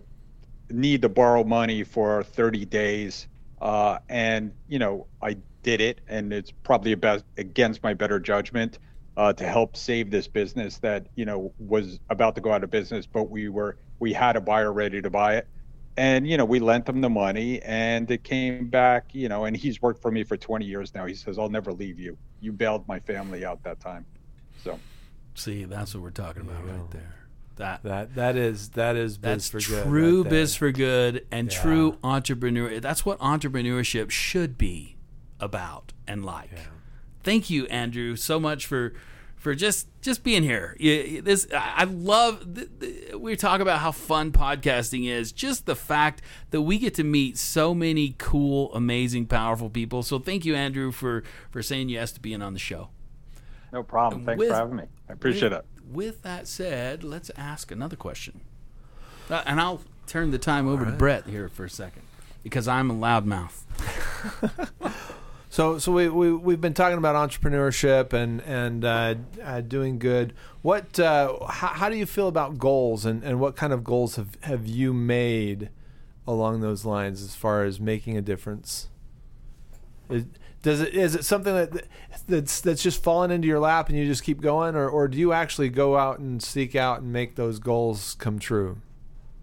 need 0.70 1.02
to 1.02 1.08
borrow 1.08 1.44
money 1.44 1.84
for 1.84 2.22
30 2.22 2.64
days, 2.66 3.28
uh, 3.60 3.98
and 4.08 4.52
you 4.68 4.78
know, 4.78 5.06
I 5.20 5.36
did 5.62 5.80
it, 5.80 6.00
and 6.08 6.32
it's 6.32 6.50
probably 6.50 6.92
about 6.92 7.22
against 7.36 7.82
my 7.82 7.94
better 7.94 8.18
judgment. 8.18 8.78
uh, 9.16 9.32
to 9.32 9.44
help 9.46 9.76
save 9.76 10.10
this 10.10 10.26
business 10.26 10.78
that 10.78 11.06
you 11.16 11.24
know 11.24 11.52
was 11.58 12.00
about 12.10 12.34
to 12.34 12.40
go 12.40 12.52
out 12.52 12.64
of 12.64 12.70
business, 12.70 13.06
but 13.06 13.30
we 13.30 13.48
were 13.48 13.76
we 14.02 14.12
had 14.12 14.34
a 14.34 14.40
buyer 14.40 14.72
ready 14.72 15.00
to 15.00 15.08
buy 15.08 15.36
it, 15.36 15.46
and 15.96 16.26
you 16.26 16.36
know 16.36 16.44
we 16.44 16.58
lent 16.58 16.88
him 16.88 17.00
the 17.00 17.08
money, 17.08 17.62
and 17.62 18.10
it 18.10 18.24
came 18.24 18.66
back. 18.66 19.14
You 19.14 19.28
know, 19.28 19.44
and 19.44 19.56
he's 19.56 19.80
worked 19.80 20.02
for 20.02 20.10
me 20.10 20.24
for 20.24 20.36
20 20.36 20.64
years 20.64 20.92
now. 20.92 21.06
He 21.06 21.14
says, 21.14 21.38
"I'll 21.38 21.48
never 21.48 21.72
leave 21.72 22.00
you. 22.00 22.18
You 22.40 22.50
bailed 22.50 22.86
my 22.88 22.98
family 22.98 23.44
out 23.44 23.62
that 23.62 23.78
time." 23.78 24.04
So, 24.64 24.78
see, 25.36 25.64
that's 25.64 25.94
what 25.94 26.02
we're 26.02 26.10
talking 26.10 26.42
about 26.42 26.66
right 26.66 26.90
there. 26.90 27.14
That 27.56 27.84
That 27.84 28.14
that 28.16 28.36
is 28.36 28.70
that 28.70 28.96
is 28.96 29.18
biz 29.18 29.30
That's 29.30 29.48
for 29.48 29.70
good. 29.70 29.84
true 29.84 30.22
right 30.24 30.30
biz 30.30 30.56
for 30.56 30.72
good 30.72 31.24
and 31.30 31.48
true 31.48 31.98
entrepreneur. 32.02 32.80
That's 32.80 33.06
what 33.06 33.20
entrepreneurship 33.20 34.10
should 34.10 34.58
be 34.58 34.96
about 35.38 35.92
and 36.08 36.24
like. 36.24 36.50
Thank 37.22 37.50
you, 37.50 37.66
Andrew, 37.66 38.16
so 38.16 38.40
much 38.40 38.66
for 38.66 38.94
for 39.42 39.54
just 39.56 39.88
just 40.00 40.22
being 40.22 40.44
here. 40.44 40.76
You- 40.78 41.20
This 41.20 41.46
I 41.52 41.72
I 41.78 41.84
love. 41.84 42.54
th- 42.54 42.68
th- 42.80 43.14
We 43.16 43.34
talk 43.36 43.60
about 43.60 43.80
how 43.80 43.90
fun 43.90 44.30
podcasting 44.32 45.08
is. 45.08 45.32
Just 45.32 45.66
the 45.66 45.74
fact 45.76 46.22
that 46.50 46.62
we 46.62 46.78
get 46.78 46.94
to 46.94 47.04
meet 47.04 47.36
so 47.36 47.74
many 47.74 48.14
cool, 48.18 48.72
amazing, 48.74 49.26
powerful 49.26 49.68
people. 49.68 50.02
So 50.04 50.18
thank 50.20 50.44
you, 50.44 50.54
Andrew, 50.54 50.92
for 50.92 51.24
for 51.50 51.60
saying 51.62 51.88
yes 51.88 52.12
to 52.12 52.20
being 52.20 52.40
on 52.40 52.52
the 52.54 52.60
show. 52.60 52.88
no 53.72 53.82
problem. 53.82 54.24
Thanks 54.24 54.38
with- 54.38 54.48
for 54.50 54.54
having 54.54 54.76
me. 54.76 54.84
I 55.08 55.12
appreciate 55.14 55.52
it. 55.52 55.64
With 55.90 56.22
that 56.22 56.46
said, 56.46 57.02
let's 57.04 57.30
ask 57.36 57.70
another 57.72 57.96
question. 57.96 58.40
Uh, 59.28 59.42
and 59.46 59.60
I'll 59.60 59.82
turn 60.06 60.30
the 60.30 60.38
time 60.38 60.68
over 60.68 60.84
to 60.84 60.92
Brett 60.92 61.26
here 61.26 61.48
for 61.48 61.64
a 61.64 61.70
second 61.70 62.02
because 62.42 62.68
I'm 62.68 62.90
a 62.90 62.94
loudmouth. 62.94 63.62
So, 65.52 65.78
so 65.78 65.92
we, 65.92 66.08
we 66.08 66.32
we've 66.32 66.62
been 66.62 66.72
talking 66.72 66.96
about 66.96 67.14
entrepreneurship 67.14 68.14
and 68.14 68.40
and 68.40 68.86
uh, 68.86 69.16
uh, 69.44 69.60
doing 69.60 69.98
good. 69.98 70.32
What 70.62 70.98
uh, 70.98 71.44
how, 71.46 71.90
do 71.90 71.96
you 71.98 72.06
feel 72.06 72.26
about 72.26 72.56
goals 72.56 73.04
and, 73.04 73.22
and 73.22 73.38
what 73.38 73.54
kind 73.54 73.70
of 73.70 73.84
goals 73.84 74.16
have, 74.16 74.38
have 74.44 74.66
you 74.66 74.94
made 74.94 75.68
along 76.26 76.62
those 76.62 76.86
lines 76.86 77.20
as 77.20 77.34
far 77.34 77.64
as 77.64 77.78
making 77.78 78.16
a 78.16 78.22
difference? 78.22 78.88
Is, 80.08 80.24
does 80.62 80.80
it 80.80 80.94
is 80.94 81.14
it 81.14 81.26
something 81.26 81.54
that 81.54 81.84
that's 82.26 82.62
that's 82.62 82.82
just 82.82 83.02
fallen 83.02 83.30
into 83.30 83.46
your 83.46 83.60
lap 83.60 83.90
and 83.90 83.98
you 83.98 84.06
just 84.06 84.24
keep 84.24 84.40
going, 84.40 84.74
or 84.74 84.88
or 84.88 85.06
do 85.06 85.18
you 85.18 85.34
actually 85.34 85.68
go 85.68 85.98
out 85.98 86.18
and 86.18 86.42
seek 86.42 86.74
out 86.74 87.02
and 87.02 87.12
make 87.12 87.34
those 87.34 87.58
goals 87.58 88.16
come 88.18 88.38
true? 88.38 88.78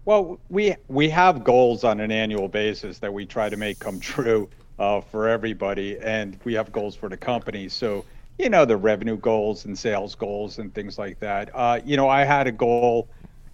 Well, 0.04 0.40
we 0.48 0.74
we 0.88 1.10
have 1.10 1.44
goals 1.44 1.84
on 1.84 2.00
an 2.00 2.10
annual 2.10 2.48
basis 2.48 2.98
that 2.98 3.14
we 3.14 3.26
try 3.26 3.48
to 3.48 3.56
make 3.56 3.78
come 3.78 4.00
true 4.00 4.50
uh, 4.80 5.02
for 5.02 5.28
everybody, 5.28 5.98
and 6.00 6.40
we 6.44 6.54
have 6.54 6.72
goals 6.72 6.96
for 6.96 7.10
the 7.10 7.18
company. 7.18 7.68
So 7.70 8.06
you 8.38 8.50
know 8.50 8.66
the 8.66 8.78
revenue 8.78 9.18
goals 9.18 9.66
and 9.66 9.78
sales 9.78 10.16
goals 10.16 10.58
and 10.58 10.74
things 10.74 10.98
like 10.98 11.20
that. 11.20 11.50
Uh, 11.54 11.80
you 11.86 11.98
know, 11.98 12.08
I 12.08 12.24
had 12.24 12.48
a 12.48 12.52
goal 12.52 13.10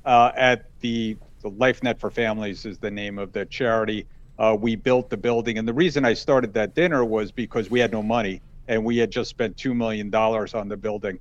uh, 0.06 0.32
at 0.36 0.66
the, 0.80 1.18
the 1.42 1.50
LifeNet 1.50 2.00
for 2.00 2.10
Families 2.10 2.64
is 2.66 2.78
the 2.78 2.92
name 2.92 3.18
of 3.18 3.32
the 3.32 3.46
charity. 3.46 4.06
Uh, 4.38 4.56
we 4.60 4.76
built 4.76 5.10
the 5.10 5.18
building, 5.18 5.58
and 5.58 5.68
the 5.68 5.74
reason 5.74 6.06
I 6.06 6.14
started 6.14 6.54
that 6.54 6.74
dinner 6.76 7.04
was 7.04 7.32
because 7.32 7.70
we 7.70 7.80
had 7.80 7.92
no 7.92 8.02
money, 8.02 8.42
and 8.68 8.84
we 8.84 8.98
had 8.98 9.10
just 9.12 9.30
spent 9.30 9.56
two 9.58 9.74
million 9.74 10.10
dollars 10.10 10.54
on 10.54 10.68
the 10.68 10.78
building, 10.78 11.20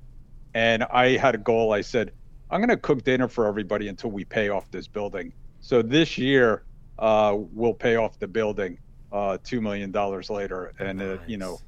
and 0.53 0.83
I 0.85 1.17
had 1.17 1.35
a 1.35 1.39
goal. 1.39 1.73
I 1.73 1.81
said, 1.81 2.13
I'm 2.49 2.61
going 2.61 2.69
to 2.69 2.77
cook 2.77 3.03
dinner 3.03 3.27
for 3.27 3.47
everybody 3.47 3.89
until 3.89 4.11
we 4.11 4.25
pay 4.25 4.49
off 4.49 4.71
this 4.71 4.87
building. 4.87 5.33
So 5.61 5.83
this 5.83 6.17
year, 6.17 6.65
uh, 6.99 7.35
we'll 7.37 7.73
pay 7.75 7.97
off 7.97 8.19
the 8.19 8.27
building 8.27 8.79
uh, 9.11 9.37
two 9.43 9.61
million 9.61 9.91
dollars 9.91 10.29
later, 10.29 10.73
and 10.79 11.01
uh, 11.01 11.17
you 11.27 11.37
know, 11.37 11.59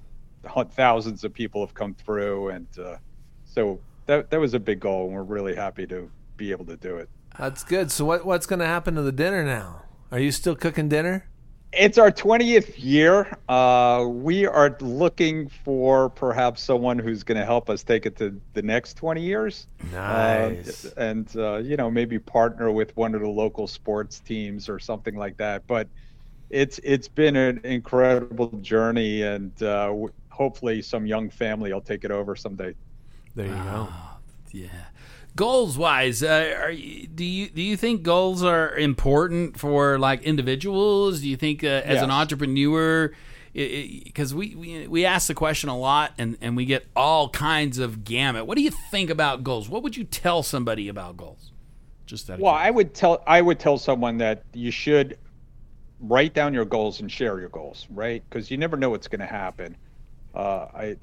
thousands 0.72 1.24
of 1.24 1.34
people 1.34 1.66
have 1.66 1.74
come 1.74 1.94
through, 1.94 2.50
and 2.50 2.68
uh, 2.80 2.98
so 3.46 3.80
that 4.06 4.30
that 4.30 4.40
was 4.40 4.54
a 4.54 4.60
big 4.60 4.80
goal, 4.80 5.06
and 5.06 5.14
we're 5.14 5.24
really 5.24 5.56
happy 5.56 5.88
to 5.88 6.10
be 6.36 6.52
able 6.52 6.66
to 6.66 6.78
do 6.78 6.98
it. 6.98 7.10
That's 7.38 7.64
good. 7.64 7.92
So 7.92 8.06
what 8.06 8.26
what's 8.26 8.46
going 8.46 8.60
to 8.60 8.66
happen 8.66 8.96
to 8.96 9.02
the 9.02 9.12
dinner 9.12 9.44
now? 9.44 9.84
Are 10.12 10.20
you 10.20 10.32
still 10.32 10.56
cooking 10.56 10.90
dinner? 10.90 11.28
It's 11.74 11.98
our 11.98 12.12
20th 12.12 12.76
year. 12.78 13.38
Uh, 13.50 14.06
we 14.08 14.46
are 14.48 14.76
looking 14.80 15.50
for 15.50 16.10
perhaps 16.10 16.64
someone 16.64 16.98
who's 16.98 17.24
going 17.24 17.38
to 17.38 17.46
help 17.46 17.70
us 17.70 17.84
take 17.84 18.06
it 18.06 18.16
to 18.18 18.40
the 18.54 18.62
next 18.62 18.94
20 18.96 19.22
years. 19.22 19.68
Nice. 19.92 20.86
Uh, 20.86 20.92
and, 20.96 21.36
uh, 21.36 21.58
you 21.58 21.76
know, 21.76 21.92
maybe 21.92 22.20
partner 22.20 22.72
with 22.72 22.96
one 22.96 23.14
of 23.14 23.22
the 23.22 23.28
local 23.28 23.68
sports 23.68 24.22
teams 24.22 24.70
or 24.70 24.80
something 24.80 25.16
like 25.16 25.36
that. 25.38 25.68
But 25.68 25.90
it's 26.50 26.80
it's 26.84 27.08
been 27.08 27.36
an 27.36 27.60
incredible 27.64 28.48
journey, 28.62 29.22
and 29.24 29.52
uh, 29.62 29.88
w- 29.88 30.14
hopefully 30.30 30.82
some 30.82 31.06
young 31.06 31.30
family 31.30 31.74
will 31.74 31.82
take 31.82 32.04
it 32.04 32.12
over 32.12 32.36
someday. 32.36 32.74
There 33.36 33.48
you 33.48 33.54
go. 33.54 33.90
Yeah. 34.52 34.68
Goals 35.36 35.78
wise, 35.78 36.24
uh, 36.24 36.56
are 36.64 36.72
you, 36.72 37.06
do 37.08 37.24
you 37.24 37.50
do 37.50 37.62
you 37.62 37.78
think 37.78 38.02
goals 38.02 38.44
are 38.44 38.76
important 38.76 39.60
for 39.60 40.00
like 40.00 40.24
individuals? 40.24 41.22
Do 41.22 41.30
you 41.30 41.38
think 41.38 41.64
uh, 41.64 41.68
as 41.68 42.02
an 42.02 42.10
Yes. 42.10 42.18
entrepreneur, 42.18 43.14
because 43.54 44.34
we, 44.34 44.56
we 44.56 44.88
we 44.88 45.06
ask 45.06 45.28
the 45.28 45.36
question 45.36 45.70
a 45.70 45.78
lot 45.78 46.14
and 46.18 46.38
and 46.42 46.56
we 46.58 46.66
get 46.66 46.88
all 46.96 47.30
kinds 47.30 47.78
of 47.78 48.04
gamut. 48.04 48.48
What 48.48 48.58
do 48.58 48.64
you 48.64 48.72
think 48.72 49.10
about 49.12 49.44
goals? 49.44 49.70
What 49.70 49.84
would 49.84 49.96
you 49.96 50.06
tell 50.06 50.42
somebody 50.42 50.88
about 50.88 51.18
goals? 51.18 51.52
Just 52.08 52.26
that. 52.28 52.40
Well, 52.40 52.54
I 52.56 52.72
would 52.72 52.96
tell 52.96 53.22
I 53.28 53.42
would 53.42 53.60
tell 53.60 53.78
someone 53.78 54.18
that 54.20 54.42
you 54.54 54.72
should 54.72 55.20
write 56.00 56.34
down 56.34 56.54
your 56.54 56.66
goals 56.66 57.00
and 57.00 57.12
share 57.12 57.40
your 57.40 57.50
goals, 57.50 57.88
right? 57.90 58.24
Because 58.30 58.52
you 58.52 58.58
never 58.58 58.78
know 58.78 58.90
what's 58.90 59.08
going 59.08 59.22
to 59.22 59.26
happen. 59.26 59.76
Uh, 60.36 60.68
I, 60.74 60.98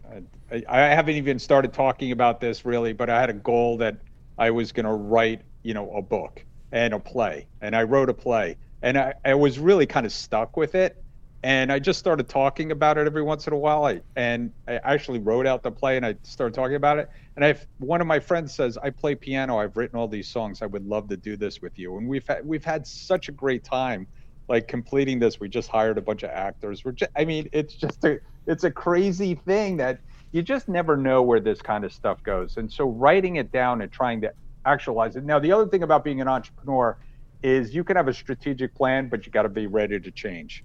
I 0.52 0.62
I 0.68 0.78
haven't 0.80 1.16
even 1.16 1.38
started 1.38 1.72
talking 1.72 2.12
about 2.12 2.40
this 2.40 2.64
really, 2.64 2.92
but 2.92 3.10
I 3.10 3.18
had 3.20 3.30
a 3.30 3.34
goal 3.34 3.78
that 3.78 3.96
I 4.38 4.50
was 4.50 4.70
going 4.70 4.86
to 4.86 4.92
write, 4.92 5.42
you 5.62 5.74
know, 5.74 5.90
a 5.92 6.02
book 6.02 6.44
and 6.70 6.94
a 6.94 7.00
play, 7.00 7.46
and 7.60 7.74
I 7.74 7.82
wrote 7.82 8.08
a 8.08 8.14
play, 8.14 8.56
and 8.82 8.96
I, 8.96 9.14
I 9.24 9.34
was 9.34 9.58
really 9.58 9.86
kind 9.86 10.06
of 10.06 10.12
stuck 10.12 10.56
with 10.56 10.74
it, 10.76 11.02
and 11.42 11.72
I 11.72 11.78
just 11.78 11.98
started 11.98 12.28
talking 12.28 12.70
about 12.70 12.96
it 12.96 13.06
every 13.06 13.22
once 13.22 13.46
in 13.46 13.52
a 13.52 13.58
while. 13.58 13.84
I, 13.84 14.00
and 14.16 14.52
I 14.68 14.76
actually 14.76 15.18
wrote 15.18 15.46
out 15.46 15.62
the 15.62 15.70
play, 15.72 15.96
and 15.96 16.06
I 16.06 16.14
started 16.22 16.54
talking 16.54 16.76
about 16.76 16.98
it. 16.98 17.10
And 17.36 17.44
I, 17.44 17.56
one 17.78 18.00
of 18.00 18.06
my 18.06 18.20
friends 18.20 18.54
says, 18.54 18.78
"I 18.82 18.90
play 18.90 19.14
piano. 19.14 19.58
I've 19.58 19.76
written 19.76 19.98
all 19.98 20.08
these 20.08 20.28
songs. 20.28 20.62
I 20.62 20.66
would 20.66 20.86
love 20.86 21.08
to 21.08 21.16
do 21.16 21.36
this 21.36 21.60
with 21.60 21.78
you." 21.78 21.96
And 21.98 22.08
we've 22.08 22.26
had, 22.26 22.46
we've 22.46 22.64
had 22.64 22.86
such 22.86 23.28
a 23.28 23.32
great 23.32 23.64
time, 23.64 24.06
like 24.48 24.68
completing 24.68 25.18
this. 25.18 25.40
We 25.40 25.48
just 25.48 25.70
hired 25.70 25.98
a 25.98 26.02
bunch 26.02 26.22
of 26.22 26.30
actors. 26.30 26.84
We're 26.84 26.92
just, 26.92 27.10
I 27.16 27.24
mean, 27.24 27.48
it's 27.52 27.74
just 27.74 28.04
a, 28.04 28.18
it's 28.46 28.64
a 28.64 28.70
crazy 28.70 29.34
thing 29.34 29.76
that 29.78 30.00
you 30.32 30.42
just 30.42 30.68
never 30.68 30.96
know 30.96 31.22
where 31.22 31.40
this 31.40 31.62
kind 31.62 31.84
of 31.84 31.92
stuff 31.92 32.22
goes. 32.22 32.56
And 32.56 32.70
so 32.70 32.86
writing 32.86 33.36
it 33.36 33.52
down 33.52 33.80
and 33.80 33.90
trying 33.90 34.20
to 34.22 34.32
actualize 34.64 35.16
it. 35.16 35.24
Now, 35.24 35.38
the 35.38 35.52
other 35.52 35.66
thing 35.66 35.82
about 35.82 36.04
being 36.04 36.20
an 36.20 36.28
entrepreneur 36.28 36.98
is 37.42 37.74
you 37.74 37.84
can 37.84 37.96
have 37.96 38.08
a 38.08 38.14
strategic 38.14 38.74
plan, 38.74 39.08
but 39.08 39.26
you 39.26 39.32
got 39.32 39.42
to 39.42 39.48
be 39.48 39.66
ready 39.66 40.00
to 40.00 40.10
change. 40.10 40.64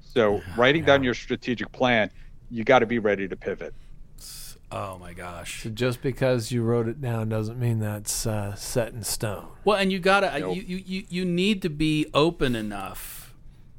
So 0.00 0.42
writing 0.56 0.84
down 0.84 1.02
your 1.02 1.14
strategic 1.14 1.72
plan, 1.72 2.10
you 2.50 2.64
got 2.64 2.80
to 2.80 2.86
be 2.86 2.98
ready 2.98 3.28
to 3.28 3.36
pivot. 3.36 3.74
Oh 4.72 4.98
my 4.98 5.12
gosh. 5.12 5.62
So 5.62 5.70
just 5.70 6.02
because 6.02 6.50
you 6.50 6.62
wrote 6.62 6.88
it 6.88 7.00
down 7.00 7.28
doesn't 7.28 7.58
mean 7.58 7.78
that's 7.80 8.26
uh, 8.26 8.54
set 8.54 8.92
in 8.92 9.02
stone. 9.04 9.48
Well, 9.64 9.76
and 9.76 9.92
you 9.92 9.98
gotta 9.98 10.38
Nope. 10.40 10.56
you, 10.56 10.62
you 10.62 10.82
you 10.86 11.04
you 11.08 11.24
need 11.24 11.62
to 11.62 11.68
be 11.70 12.06
open 12.14 12.56
enough 12.56 13.34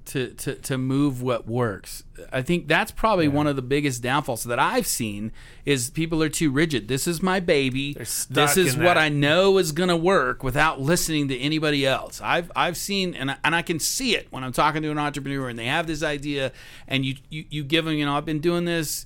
to 0.05 0.33
to 0.33 0.55
to 0.55 0.77
move 0.77 1.21
what 1.21 1.47
works. 1.47 2.03
I 2.31 2.41
think 2.41 2.67
that's 2.67 2.91
probably 2.91 3.27
one 3.27 3.47
of 3.47 3.55
the 3.55 3.61
biggest 3.61 4.01
downfalls 4.03 4.43
that 4.43 4.59
I've 4.59 4.85
seen 4.85 5.31
is 5.65 5.89
people 5.89 6.21
are 6.21 6.29
too 6.29 6.51
rigid. 6.51 6.87
This 6.87 7.07
is 7.07 7.23
my 7.23 7.39
baby. 7.39 7.93
This 7.93 8.57
is 8.57 8.75
what 8.75 8.83
that. 8.83 8.97
I 8.97 9.09
know 9.09 9.57
is 9.57 9.71
going 9.71 9.89
to 9.89 9.97
work 9.97 10.43
without 10.43 10.79
listening 10.79 11.27
to 11.29 11.37
anybody 11.39 11.85
else. 11.85 12.21
I've 12.21 12.51
I've 12.55 12.77
seen 12.77 13.15
and 13.15 13.31
I, 13.31 13.37
and 13.43 13.55
I 13.55 13.61
can 13.61 13.79
see 13.79 14.15
it 14.15 14.27
when 14.29 14.43
I'm 14.43 14.51
talking 14.51 14.81
to 14.83 14.91
an 14.91 14.99
entrepreneur 14.99 15.49
and 15.49 15.57
they 15.57 15.65
have 15.67 15.87
this 15.87 16.03
idea 16.03 16.51
and 16.87 17.05
you 17.05 17.15
you 17.29 17.45
you 17.49 17.63
give 17.63 17.85
them, 17.85 17.95
you 17.95 18.05
know, 18.05 18.15
I've 18.15 18.25
been 18.25 18.39
doing 18.41 18.65
this 18.65 19.05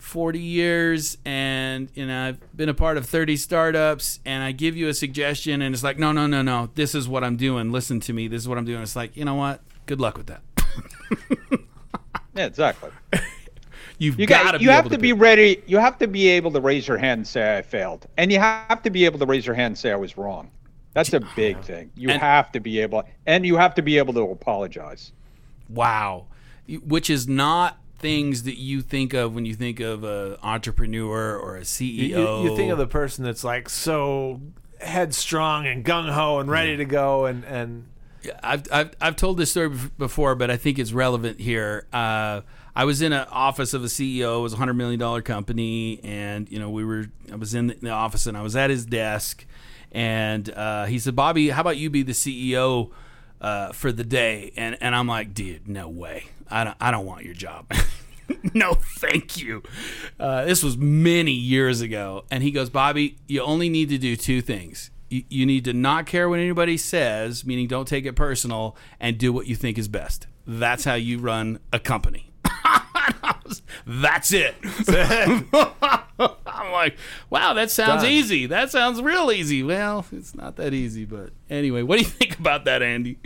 40 0.00 0.38
years 0.40 1.18
and 1.24 1.88
you 1.94 2.06
know 2.06 2.28
I've 2.28 2.56
been 2.56 2.68
a 2.68 2.74
part 2.74 2.96
of 2.96 3.06
30 3.06 3.36
startups 3.36 4.18
and 4.24 4.42
I 4.42 4.52
give 4.52 4.76
you 4.76 4.88
a 4.88 4.94
suggestion 4.94 5.60
and 5.62 5.74
it's 5.74 5.84
like 5.84 5.98
no 5.98 6.10
no 6.12 6.26
no 6.26 6.40
no 6.42 6.70
this 6.74 6.94
is 6.94 7.06
what 7.08 7.22
I'm 7.22 7.36
doing 7.36 7.70
listen 7.70 8.00
to 8.00 8.12
me 8.12 8.26
this 8.26 8.40
is 8.42 8.48
what 8.48 8.56
I'm 8.58 8.64
doing 8.64 8.80
it's 8.82 8.96
like 8.96 9.16
you 9.16 9.24
know 9.24 9.34
what 9.34 9.60
good 9.86 10.00
luck 10.00 10.16
with 10.16 10.26
that 10.28 10.42
Yeah, 12.34 12.46
exactly. 12.46 12.90
you've 13.98 14.18
You 14.18 14.26
got 14.26 14.52
to 14.52 14.58
be 14.58 14.64
you 14.64 14.70
have 14.70 14.84
able 14.86 14.90
to 14.90 14.98
be 14.98 15.12
ready. 15.12 15.62
You 15.66 15.78
have 15.78 15.98
to 15.98 16.06
be 16.06 16.28
able 16.28 16.52
to 16.52 16.60
raise 16.60 16.86
your 16.86 16.96
hand 16.96 17.18
and 17.18 17.26
say 17.26 17.58
I 17.58 17.62
failed, 17.62 18.06
and 18.16 18.30
you 18.30 18.38
have 18.38 18.82
to 18.82 18.90
be 18.90 19.04
able 19.04 19.18
to 19.18 19.26
raise 19.26 19.44
your 19.44 19.56
hand 19.56 19.72
and 19.72 19.78
say 19.78 19.90
I 19.90 19.96
was 19.96 20.16
wrong. 20.16 20.48
That's 20.94 21.12
a 21.12 21.20
big 21.34 21.60
thing. 21.62 21.90
You 21.96 22.08
And- 22.10 22.20
have 22.22 22.52
to 22.52 22.60
be 22.60 22.78
able, 22.80 23.02
and 23.26 23.44
you 23.44 23.56
have 23.56 23.74
to 23.74 23.82
be 23.82 23.98
able 23.98 24.14
to 24.14 24.22
apologize. 24.22 25.12
wow 25.68 26.26
which 26.86 27.10
is 27.10 27.26
not 27.26 27.78
things 28.00 28.44
that 28.44 28.58
you 28.58 28.80
think 28.82 29.12
of 29.12 29.34
when 29.34 29.44
you 29.44 29.54
think 29.54 29.78
of 29.80 30.04
an 30.04 30.36
entrepreneur 30.42 31.36
or 31.36 31.56
a 31.56 31.62
CEO 31.62 32.42
You, 32.42 32.50
you, 32.50 32.56
think 32.56 32.72
of 32.72 32.78
the 32.78 32.86
person 32.86 33.24
that's 33.24 33.44
like 33.44 33.68
so 33.68 34.40
headstrong 34.80 35.66
and 35.66 35.84
gung 35.84 36.10
ho 36.10 36.38
and 36.38 36.50
ready 36.50 36.76
to 36.76 36.84
go, 36.84 37.26
and 37.26 37.44
and 37.44 37.86
Yeah, 38.22 38.38
I've, 38.42 38.64
I've 38.72 38.90
I've 39.00 39.16
told 39.16 39.36
this 39.36 39.50
story 39.50 39.70
before, 39.98 40.34
but 40.34 40.50
I 40.50 40.56
think 40.56 40.78
it's 40.78 40.92
relevant 40.92 41.40
here. 41.40 41.86
Uh, 41.92 42.40
I 42.74 42.84
was 42.84 43.02
in 43.02 43.12
an 43.12 43.26
office 43.30 43.74
of 43.74 43.84
a 43.84 43.88
CEO. 43.88 44.38
It 44.38 44.42
was 44.42 44.52
a 44.54 44.56
hundred 44.56 44.74
million 44.74 44.98
dollar 44.98 45.22
company, 45.22 46.00
and 46.02 46.50
you 46.50 46.58
know 46.58 46.70
we 46.70 46.84
were. 46.84 47.06
I 47.30 47.36
was 47.36 47.54
in 47.54 47.74
the 47.80 47.90
office, 47.90 48.26
and 48.26 48.36
I 48.36 48.42
was 48.42 48.56
at 48.56 48.70
his 48.70 48.86
desk, 48.86 49.44
and 49.92 50.50
uh, 50.50 50.86
he 50.86 50.98
said, 50.98 51.14
"Bobby, 51.14 51.50
how 51.50 51.60
about 51.60 51.76
you 51.76 51.90
be 51.90 52.02
the 52.02 52.12
CEO 52.12 52.90
uh, 53.40 53.72
for 53.72 53.92
the 53.92 54.04
day?" 54.04 54.52
And 54.56 54.76
and 54.80 54.94
I'm 54.94 55.06
like, 55.06 55.34
"Dude, 55.34 55.68
no 55.68 55.88
way. 55.88 56.26
I 56.50 56.64
don't 56.64 56.76
I 56.80 56.90
don't 56.90 57.06
want 57.06 57.24
your 57.24 57.34
job." 57.34 57.66
no, 58.54 58.74
thank 58.74 59.38
you. 59.38 59.62
Uh, 60.18 60.44
this 60.44 60.62
was 60.62 60.76
many 60.76 61.32
years 61.32 61.80
ago. 61.80 62.24
And 62.30 62.42
he 62.42 62.50
goes, 62.50 62.70
Bobby, 62.70 63.16
you 63.26 63.42
only 63.42 63.68
need 63.68 63.88
to 63.90 63.98
do 63.98 64.16
two 64.16 64.40
things. 64.40 64.90
You, 65.08 65.24
you 65.28 65.46
need 65.46 65.64
to 65.64 65.72
not 65.72 66.06
care 66.06 66.28
what 66.28 66.38
anybody 66.38 66.76
says, 66.76 67.44
meaning 67.44 67.66
don't 67.66 67.88
take 67.88 68.06
it 68.06 68.14
personal, 68.14 68.76
and 68.98 69.18
do 69.18 69.32
what 69.32 69.46
you 69.46 69.56
think 69.56 69.78
is 69.78 69.88
best. 69.88 70.26
That's 70.46 70.84
how 70.84 70.94
you 70.94 71.18
run 71.18 71.58
a 71.72 71.78
company. 71.78 72.29
That's 73.86 74.32
it. 74.32 74.54
I'm 76.46 76.72
like, 76.72 76.96
wow, 77.30 77.54
that 77.54 77.70
sounds 77.70 78.02
Done. 78.02 78.12
easy. 78.12 78.46
That 78.46 78.70
sounds 78.70 79.00
real 79.00 79.32
easy. 79.32 79.62
Well, 79.62 80.06
it's 80.12 80.34
not 80.34 80.56
that 80.56 80.74
easy, 80.74 81.04
but 81.04 81.30
anyway, 81.48 81.82
what 81.82 81.98
do 81.98 82.04
you 82.04 82.10
think 82.10 82.38
about 82.38 82.64
that, 82.64 82.82
Andy? 82.82 83.18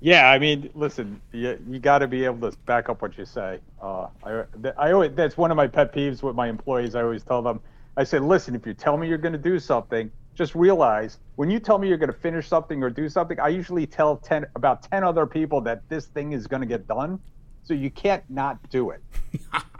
Yeah, 0.00 0.30
I 0.30 0.38
mean, 0.38 0.70
listen, 0.74 1.20
you, 1.32 1.58
you 1.68 1.78
got 1.78 1.98
to 1.98 2.06
be 2.06 2.24
able 2.24 2.50
to 2.50 2.56
back 2.58 2.88
up 2.88 3.00
what 3.00 3.16
you 3.16 3.24
say. 3.24 3.60
Uh, 3.80 4.08
I, 4.22 4.44
I 4.76 4.92
always, 4.92 5.12
that's 5.14 5.36
one 5.36 5.50
of 5.50 5.56
my 5.56 5.66
pet 5.66 5.92
peeves 5.94 6.22
with 6.22 6.36
my 6.36 6.48
employees. 6.48 6.94
I 6.94 7.02
always 7.02 7.22
tell 7.22 7.42
them, 7.42 7.60
I 7.96 8.04
say, 8.04 8.18
listen, 8.18 8.54
if 8.54 8.66
you 8.66 8.74
tell 8.74 8.98
me 8.98 9.08
you're 9.08 9.16
going 9.16 9.32
to 9.32 9.38
do 9.38 9.58
something, 9.58 10.10
just 10.34 10.54
realize 10.54 11.18
when 11.36 11.50
you 11.50 11.58
tell 11.58 11.78
me 11.78 11.88
you're 11.88 11.96
going 11.96 12.12
to 12.12 12.18
finish 12.18 12.46
something 12.46 12.82
or 12.82 12.90
do 12.90 13.08
something, 13.08 13.40
I 13.40 13.48
usually 13.48 13.86
tell 13.86 14.18
10, 14.18 14.46
about 14.54 14.82
10 14.82 15.02
other 15.02 15.26
people 15.26 15.62
that 15.62 15.88
this 15.88 16.06
thing 16.06 16.32
is 16.32 16.46
going 16.46 16.60
to 16.60 16.66
get 16.66 16.86
done. 16.86 17.18
So 17.66 17.74
you 17.74 17.90
can't 17.90 18.22
not 18.30 18.58
do 18.70 18.90
it. 18.90 19.02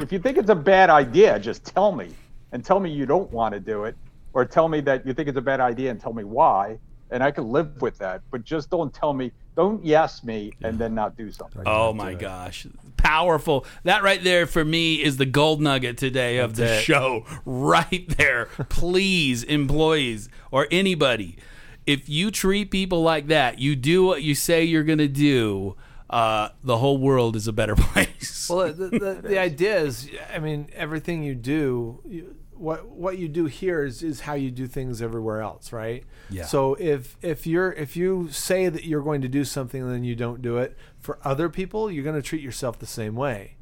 if 0.00 0.12
you 0.12 0.18
think 0.18 0.38
it's 0.38 0.50
a 0.50 0.54
bad 0.54 0.90
idea, 0.90 1.38
just 1.38 1.64
tell 1.64 1.92
me 1.92 2.08
and 2.52 2.64
tell 2.64 2.80
me 2.80 2.90
you 2.90 3.06
don't 3.06 3.30
want 3.30 3.54
to 3.54 3.60
do 3.60 3.84
it 3.84 3.96
or 4.32 4.44
tell 4.44 4.68
me 4.68 4.80
that 4.82 5.06
you 5.06 5.14
think 5.14 5.28
it's 5.28 5.38
a 5.38 5.42
bad 5.42 5.60
idea 5.60 5.90
and 5.90 6.00
tell 6.00 6.12
me 6.12 6.24
why 6.24 6.78
and 7.10 7.22
I 7.22 7.30
can 7.30 7.48
live 7.50 7.80
with 7.80 7.98
that. 7.98 8.22
But 8.30 8.44
just 8.44 8.70
don't 8.70 8.92
tell 8.92 9.12
me, 9.12 9.30
don't 9.54 9.84
yes 9.84 10.24
me 10.24 10.52
and 10.62 10.78
then 10.78 10.94
not 10.94 11.16
do 11.16 11.30
something. 11.30 11.62
Oh 11.64 11.92
my 11.92 12.14
gosh. 12.14 12.66
Powerful. 12.96 13.64
That 13.84 14.02
right 14.02 14.22
there 14.22 14.46
for 14.46 14.64
me 14.64 15.02
is 15.02 15.16
the 15.16 15.26
gold 15.26 15.60
nugget 15.60 15.96
today 15.96 16.38
of 16.38 16.56
the 16.56 16.78
it. 16.78 16.82
show. 16.82 17.24
Right 17.44 18.08
there. 18.16 18.46
Please, 18.68 19.44
employees 19.44 20.28
or 20.50 20.66
anybody, 20.70 21.38
if 21.86 22.08
you 22.08 22.30
treat 22.30 22.70
people 22.70 23.02
like 23.02 23.28
that, 23.28 23.60
you 23.60 23.76
do 23.76 24.04
what 24.04 24.22
you 24.22 24.34
say 24.34 24.64
you're 24.64 24.82
going 24.82 24.98
to 24.98 25.08
do, 25.08 25.76
uh, 26.10 26.50
the 26.62 26.78
whole 26.78 26.98
world 26.98 27.36
is 27.36 27.48
a 27.48 27.52
better 27.52 27.74
place. 27.76 28.48
Well, 28.48 28.72
the, 28.72 28.88
the, 28.88 29.20
the 29.22 29.38
idea 29.50 29.80
is, 29.80 30.08
I 30.32 30.38
mean, 30.38 30.68
everything 30.74 31.22
you 31.22 31.34
do, 31.34 32.00
you, 32.04 32.36
what 32.54 32.88
what 32.88 33.18
you 33.18 33.28
do 33.28 33.46
here 33.46 33.84
is, 33.84 34.02
is 34.02 34.20
how 34.20 34.32
you 34.34 34.50
do 34.50 34.66
things 34.66 35.02
everywhere 35.02 35.42
else, 35.42 35.72
right? 35.72 36.04
Yeah. 36.30 36.44
So 36.46 36.74
if 36.74 37.16
if 37.22 37.46
you're 37.46 37.72
if 37.72 37.96
you 37.96 38.28
say 38.30 38.68
that 38.68 38.84
you're 38.84 39.02
going 39.02 39.20
to 39.22 39.28
do 39.28 39.44
something 39.44 39.82
and 39.82 39.90
then 39.92 40.04
you 40.04 40.16
don't 40.16 40.40
do 40.40 40.56
it 40.58 40.76
for 40.98 41.18
other 41.22 41.48
people, 41.48 41.90
you're 41.90 42.04
going 42.04 42.16
to 42.16 42.22
treat 42.22 42.42
yourself 42.42 42.78
the 42.78 42.86
same 42.86 43.14
way. 43.14 43.56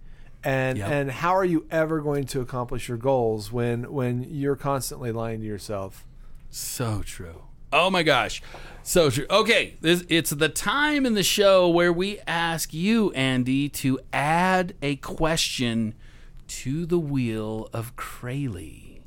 And 0.44 0.78
Yep. 0.78 0.90
and 0.90 1.10
how 1.10 1.34
are 1.34 1.44
you 1.44 1.66
ever 1.70 2.00
going 2.00 2.24
to 2.26 2.40
accomplish 2.40 2.88
your 2.88 2.98
goals 2.98 3.50
when 3.50 3.90
when 3.90 4.22
you're 4.28 4.56
constantly 4.56 5.10
lying 5.10 5.40
to 5.40 5.46
yourself? 5.46 6.04
So 6.50 7.02
true. 7.04 7.44
Oh 7.74 7.90
my 7.90 8.04
gosh. 8.04 8.40
So 8.84 9.10
true. 9.10 9.26
Okay, 9.28 9.74
this, 9.80 10.04
it's 10.08 10.30
the 10.30 10.48
time 10.48 11.04
in 11.04 11.14
the 11.14 11.24
show 11.24 11.68
where 11.68 11.92
we 11.92 12.20
ask 12.20 12.72
you, 12.72 13.10
Andy, 13.12 13.68
to 13.70 13.98
add 14.12 14.74
a 14.80 14.94
question 14.96 15.94
to 16.46 16.86
the 16.86 16.98
wheel 17.00 17.68
of 17.72 17.96
Crayley. 17.96 19.00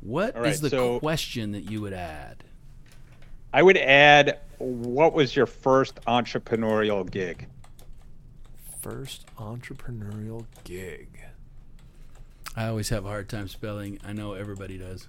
What 0.00 0.30
is 0.30 0.34
All 0.34 0.42
right, 0.42 0.60
the 0.60 0.70
so- 0.70 0.98
question 0.98 1.52
that 1.52 1.70
you 1.70 1.80
would 1.80 1.92
add? 1.92 2.42
I 3.52 3.62
would 3.62 3.76
add, 3.76 4.40
what 4.58 5.12
was 5.12 5.36
your 5.36 5.46
first 5.46 6.00
entrepreneurial 6.06 7.08
gig? 7.08 7.46
First 8.82 9.26
entrepreneurial 9.36 10.46
gig. 10.64 11.20
I 12.56 12.66
always 12.66 12.88
have 12.88 13.04
a 13.04 13.08
hard 13.08 13.28
time 13.28 13.46
spelling. 13.48 14.00
I 14.04 14.12
know 14.12 14.32
everybody 14.32 14.76
does. 14.76 15.06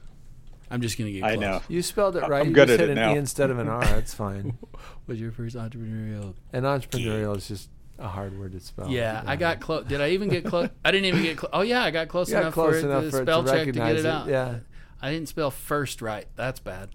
I'm 0.70 0.82
just 0.82 0.98
gonna 0.98 1.12
get 1.12 1.22
close. 1.22 1.32
I 1.34 1.36
know. 1.36 1.62
You 1.68 1.82
spelled 1.82 2.18
it 2.18 2.28
right. 2.28 2.42
I'm 2.42 2.48
you 2.48 2.54
good 2.54 2.68
just 2.68 2.80
at 2.82 2.88
hit 2.88 2.90
it 2.90 2.98
an 2.98 3.10
now. 3.10 3.14
E 3.16 3.18
instead 3.18 3.50
of 3.50 3.60
an 3.60 3.68
R. 3.68 3.84
That's 3.84 4.14
fine. 4.14 4.58
What's 5.06 5.22
your 5.22 5.32
first 5.32 5.56
entrepreneurial? 5.56 6.34
And 6.52 6.66
entrepreneurial 6.66 7.38
is 7.38 7.48
just 7.48 7.70
a 8.00 8.08
hard 8.08 8.38
word 8.38 8.52
to 8.52 8.60
spell. 8.60 8.90
yeah, 8.90 9.24
I 9.26 9.36
got 9.38 9.60
close. 9.60 9.86
Did 9.86 10.02
I 10.02 10.10
even 10.10 10.30
get 10.30 10.46
close? 10.46 10.70
I 10.86 10.92
didn't 10.92 11.06
even 11.06 11.24
get 11.24 11.38
close. 11.38 11.50
Oh 11.54 11.62
yeah, 11.62 11.84
I 11.84 11.92
got 11.92 12.08
close 12.10 12.30
got 12.30 12.42
enough 12.42 12.54
close 12.54 12.82
for 12.82 12.88
enough 12.88 13.04
the 13.06 13.12
for 13.12 13.18
it 13.18 13.26
to 13.26 13.32
spell 13.32 13.44
check 13.46 13.66
to 13.66 13.72
get 13.72 13.92
it 13.96 14.00
it, 14.00 14.06
out. 14.06 14.28
yeah. 14.28 14.60
I 15.00 15.12
didn't 15.12 15.30
spell 15.30 15.52
first 15.52 16.02
right. 16.02 16.26
That's 16.36 16.60
bad. 16.60 16.90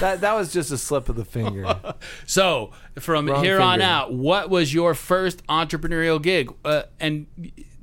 that 0.00 0.22
that 0.22 0.32
was 0.34 0.52
just 0.52 0.70
a 0.72 0.78
slip 0.78 1.08
of 1.08 1.16
the 1.16 1.24
finger. 1.24 1.94
So 2.26 2.72
from 2.98 3.26
Wrong 3.28 3.44
here 3.44 3.60
on 3.60 3.82
out, 3.82 4.12
what 4.12 4.48
was 4.50 4.72
your 4.72 4.94
first 4.94 5.46
entrepreneurial 5.46 6.20
gig? 6.20 6.52
Uh, 6.64 6.84
and 6.98 7.26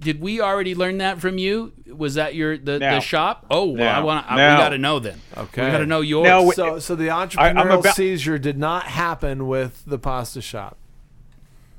did 0.03 0.19
we 0.21 0.41
already 0.41 0.75
learn 0.75 0.97
that 0.99 1.19
from 1.19 1.37
you? 1.37 1.71
Was 1.87 2.15
that 2.15 2.35
your 2.35 2.57
the, 2.57 2.79
the 2.79 2.99
shop? 2.99 3.45
Oh, 3.49 3.65
well, 3.69 3.95
I 3.95 3.99
No. 3.99 4.05
want 4.05 4.25
I, 4.31 4.33
we 4.35 4.57
got 4.57 4.69
to 4.69 4.77
know 4.77 4.99
then. 4.99 5.19
Okay. 5.37 5.65
we 5.65 5.71
got 5.71 5.77
to 5.79 5.85
know 5.85 6.01
yours. 6.01 6.25
No, 6.27 6.43
we- 6.43 6.53
so 6.55 6.79
so 6.79 6.95
the 6.95 7.09
I'm 7.09 7.29
entrepreneurial 7.29 7.79
about- 7.79 7.95
seizure 7.95 8.37
did 8.37 8.57
not 8.57 8.83
happen 8.83 9.47
with 9.47 9.83
the 9.85 9.97
pasta 9.99 10.41
shop. 10.41 10.77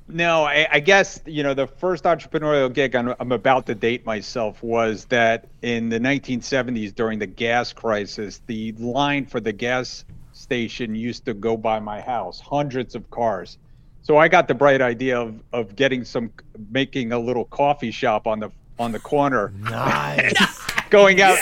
No, 0.06 0.44
I, 0.44 0.66
I 0.70 0.80
guess 0.80 1.20
you 1.24 1.42
know 1.42 1.54
the 1.54 1.66
first 1.66 2.04
entrepreneurial 2.04 2.70
gig 2.72 2.94
I'm, 2.94 3.14
I'm 3.18 3.32
about 3.32 3.64
to 3.66 3.74
date 3.74 4.04
myself 4.04 4.62
was 4.62 5.06
that 5.06 5.46
in 5.62 5.88
the 5.88 5.98
1970s 5.98 6.94
during 6.94 7.18
the 7.18 7.26
gas 7.26 7.72
crisis, 7.72 8.42
the 8.46 8.72
line 8.72 9.24
for 9.24 9.40
the 9.40 9.52
gas 9.52 10.04
station 10.32 10.94
used 10.94 11.24
to 11.24 11.32
go 11.32 11.56
by 11.56 11.80
my 11.80 12.00
house, 12.02 12.38
hundreds 12.38 12.94
of 12.94 13.10
cars. 13.10 13.56
So 14.04 14.16
I 14.18 14.28
got 14.28 14.46
the 14.48 14.54
bright 14.54 14.80
idea 14.82 15.18
of, 15.18 15.34
of 15.52 15.74
getting 15.76 16.04
some, 16.04 16.30
making 16.70 17.10
a 17.12 17.18
little 17.18 17.46
coffee 17.46 17.90
shop 17.90 18.26
on 18.26 18.38
the 18.38 18.50
on 18.78 18.92
the 18.92 18.98
corner, 19.00 19.52
Nice. 19.60 20.60
going 20.90 21.20
out 21.20 21.38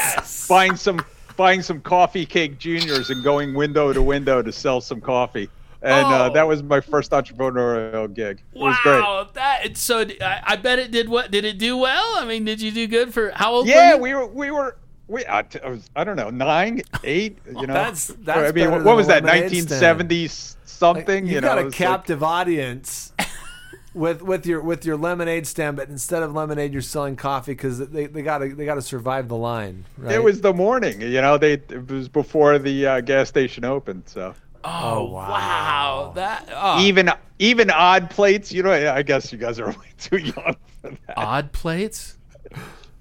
buying 0.48 0.76
some 0.76 1.04
buying 1.36 1.62
some 1.62 1.80
coffee 1.80 2.24
cake 2.26 2.58
juniors 2.58 3.10
and 3.10 3.24
going 3.24 3.54
window 3.54 3.92
to 3.92 4.02
window 4.02 4.42
to 4.42 4.52
sell 4.52 4.80
some 4.80 5.00
coffee. 5.00 5.48
And 5.80 6.06
uh, 6.06 6.28
Oh. 6.30 6.32
that 6.34 6.46
was 6.46 6.62
my 6.62 6.80
first 6.80 7.10
entrepreneurial 7.10 8.12
gig. 8.14 8.40
It 8.54 8.58
was 8.58 8.76
great. 8.84 9.00
wow, 9.00 9.28
that 9.34 9.76
so. 9.76 10.00
I, 10.20 10.40
I 10.44 10.56
bet 10.56 10.78
it 10.78 10.92
did. 10.92 11.08
What 11.08 11.32
did 11.32 11.44
it 11.44 11.58
do? 11.58 11.76
Well, 11.76 12.18
I 12.18 12.24
mean, 12.24 12.44
did 12.44 12.60
you 12.60 12.70
do 12.70 12.86
good 12.86 13.12
for 13.12 13.30
how 13.34 13.52
old? 13.54 13.66
Yeah, 13.66 13.96
were 13.96 14.06
you? 14.06 14.14
we 14.14 14.14
were 14.14 14.26
we 14.26 14.50
were 14.52 14.76
we 15.12 15.24
I, 15.26 15.44
I 15.64 15.68
was 15.68 15.88
I 15.94 16.02
don't 16.04 16.16
know 16.16 16.30
nine 16.30 16.82
eight 17.04 17.38
you 17.46 17.66
know 17.66 17.74
That's- 17.74 18.12
that's 18.20 18.50
I 18.50 18.52
mean 18.52 18.70
what, 18.70 18.84
what 18.84 18.96
was 18.96 19.06
that 19.06 19.22
lemonade 19.24 19.42
nineteen 19.44 19.62
stand. 19.62 19.80
seventies 19.80 20.56
something 20.64 21.26
You've 21.26 21.34
you 21.36 21.40
know 21.42 21.48
got 21.48 21.58
a 21.58 21.66
it's 21.66 21.78
like- 21.78 21.88
captive 21.88 22.22
audience 22.22 23.12
with 23.94 24.22
with 24.22 24.46
your 24.46 24.60
with 24.62 24.84
your 24.86 24.96
lemonade 24.96 25.46
stand, 25.46 25.76
but 25.76 25.88
instead 25.90 26.22
of 26.22 26.32
lemonade, 26.34 26.72
you're 26.72 26.80
selling 26.80 27.14
coffee 27.14 27.52
because 27.52 27.78
they 27.78 28.06
they 28.06 28.22
got 28.22 28.38
to 28.38 28.54
they 28.54 28.64
got 28.64 28.76
to 28.76 28.82
survive 28.82 29.28
the 29.28 29.36
line. 29.36 29.84
Right? 29.98 30.14
it 30.14 30.22
was 30.24 30.40
the 30.40 30.52
morning 30.54 31.00
you 31.02 31.20
know 31.20 31.36
they 31.38 31.52
it 31.54 31.90
was 31.90 32.08
before 32.08 32.58
the 32.58 32.86
uh, 32.86 33.00
gas 33.02 33.28
station 33.28 33.64
opened 33.64 34.04
so 34.06 34.34
Oh, 34.64 35.04
wow. 35.10 35.28
wow. 35.28 36.12
That 36.14 36.48
oh, 36.54 36.80
even 36.80 37.10
even 37.38 37.70
odd 37.70 38.08
plates 38.10 38.50
you 38.52 38.62
know 38.62 38.72
I 38.72 39.02
guess 39.02 39.30
you 39.32 39.38
guys 39.38 39.60
are 39.60 39.66
way 39.80 39.92
too 39.98 40.16
young 40.18 40.56
for 40.80 40.90
that 41.06 41.18
odd 41.18 41.52
plates. 41.52 42.16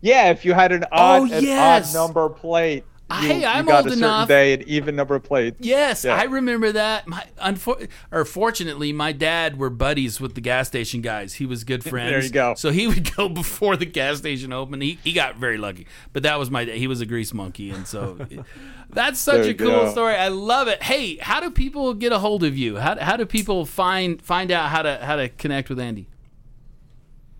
Yeah 0.01 0.29
if 0.29 0.43
you 0.45 0.53
had 0.53 0.71
an 0.71 0.83
oh, 0.91 1.23
odd, 1.23 1.31
Oh, 1.31 1.37
an 1.37 1.57
odd 1.57 1.93
number 1.93 2.29
plate 2.29 2.83
uh, 3.09 3.19
you, 3.21 3.27
Hey, 3.27 3.45
I'm 3.45 3.65
got 3.65 3.77
old 3.79 3.87
a 3.87 3.89
certain 3.89 4.03
enough. 4.05 4.27
day 4.29 4.53
an 4.53 4.63
even 4.67 4.95
number 4.95 5.19
plate 5.19 5.55
Yes, 5.59 6.05
Yeah. 6.05 6.15
I 6.15 6.23
remember 6.23 6.71
that. 6.71 7.07
My 7.07 7.25
unfor- 7.41 7.89
or 8.09 8.23
fortunately, 8.23 8.93
my 8.93 9.11
dad 9.11 9.59
were 9.59 9.69
buddies 9.69 10.21
with 10.21 10.33
the 10.35 10.39
gas 10.39 10.69
station 10.69 11.01
guys. 11.01 11.33
He 11.33 11.45
was 11.45 11.65
good 11.65 11.83
friends. 11.83 12.09
There 12.11 12.23
you 12.23 12.29
go. 12.29 12.53
So 12.55 12.69
he 12.71 12.87
would 12.87 13.13
go 13.17 13.27
before 13.27 13.75
the 13.75 13.85
gas 13.85 14.19
station 14.19 14.53
opened. 14.53 14.81
He 14.83 14.97
he 15.03 15.11
got 15.11 15.35
very 15.35 15.57
lucky. 15.57 15.87
But 16.13 16.23
that 16.23 16.39
was 16.39 16.49
my 16.49 16.63
dad. 16.63 16.77
He 16.77 16.87
was 16.87 17.01
a 17.01 17.05
grease 17.05 17.33
monkey, 17.33 17.69
and 17.71 17.85
so 17.85 18.17
that's 18.91 19.19
such 19.19 19.45
a 19.45 19.53
cool 19.53 19.67
go. 19.67 19.91
story. 19.91 20.15
I 20.15 20.29
love 20.29 20.69
it. 20.69 20.81
Hey, 20.81 21.17
how 21.17 21.41
do 21.41 21.51
people 21.51 21.93
get 21.93 22.13
a 22.13 22.19
hold 22.19 22.45
of 22.45 22.57
you? 22.57 22.77
How 22.77 22.97
how 22.97 23.17
do 23.17 23.25
people 23.25 23.65
find 23.65 24.21
find 24.21 24.51
out 24.51 24.69
how 24.69 24.83
to 24.83 24.97
how 25.05 25.17
to 25.17 25.27
connect 25.27 25.67
with 25.67 25.81
Andy? 25.81 26.07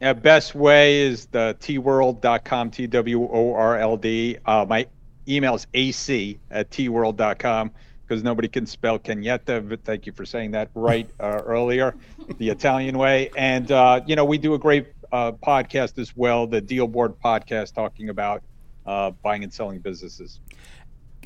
Yeah, 0.01 0.13
best 0.13 0.55
way 0.55 1.01
is 1.01 1.27
the 1.27 1.55
tworld.com, 1.59 2.71
T 2.71 2.87
W 2.87 3.23
O 3.31 3.53
R 3.53 3.77
L 3.77 3.97
D. 3.97 4.35
Uh, 4.47 4.65
my 4.67 4.87
email 5.27 5.53
is 5.53 5.67
ac 5.75 6.39
at 6.49 6.71
tworld.com 6.71 7.71
because 8.01 8.23
nobody 8.23 8.47
can 8.47 8.65
spell 8.65 8.97
Cagnetta, 8.97 9.69
but 9.69 9.83
thank 9.83 10.07
you 10.07 10.11
for 10.11 10.25
saying 10.25 10.51
that 10.51 10.71
right 10.73 11.07
uh, 11.19 11.41
earlier, 11.45 11.95
the 12.39 12.49
Italian 12.49 12.97
way. 12.97 13.29
And, 13.37 13.71
uh, 13.71 14.01
you 14.07 14.15
know, 14.15 14.25
we 14.25 14.39
do 14.39 14.55
a 14.55 14.59
great 14.59 14.87
uh, 15.11 15.33
podcast 15.33 15.99
as 15.99 16.17
well, 16.17 16.47
the 16.47 16.59
Deal 16.59 16.87
Board 16.87 17.13
podcast, 17.23 17.75
talking 17.75 18.09
about 18.09 18.41
uh, 18.87 19.11
buying 19.11 19.43
and 19.43 19.53
selling 19.53 19.79
businesses. 19.79 20.39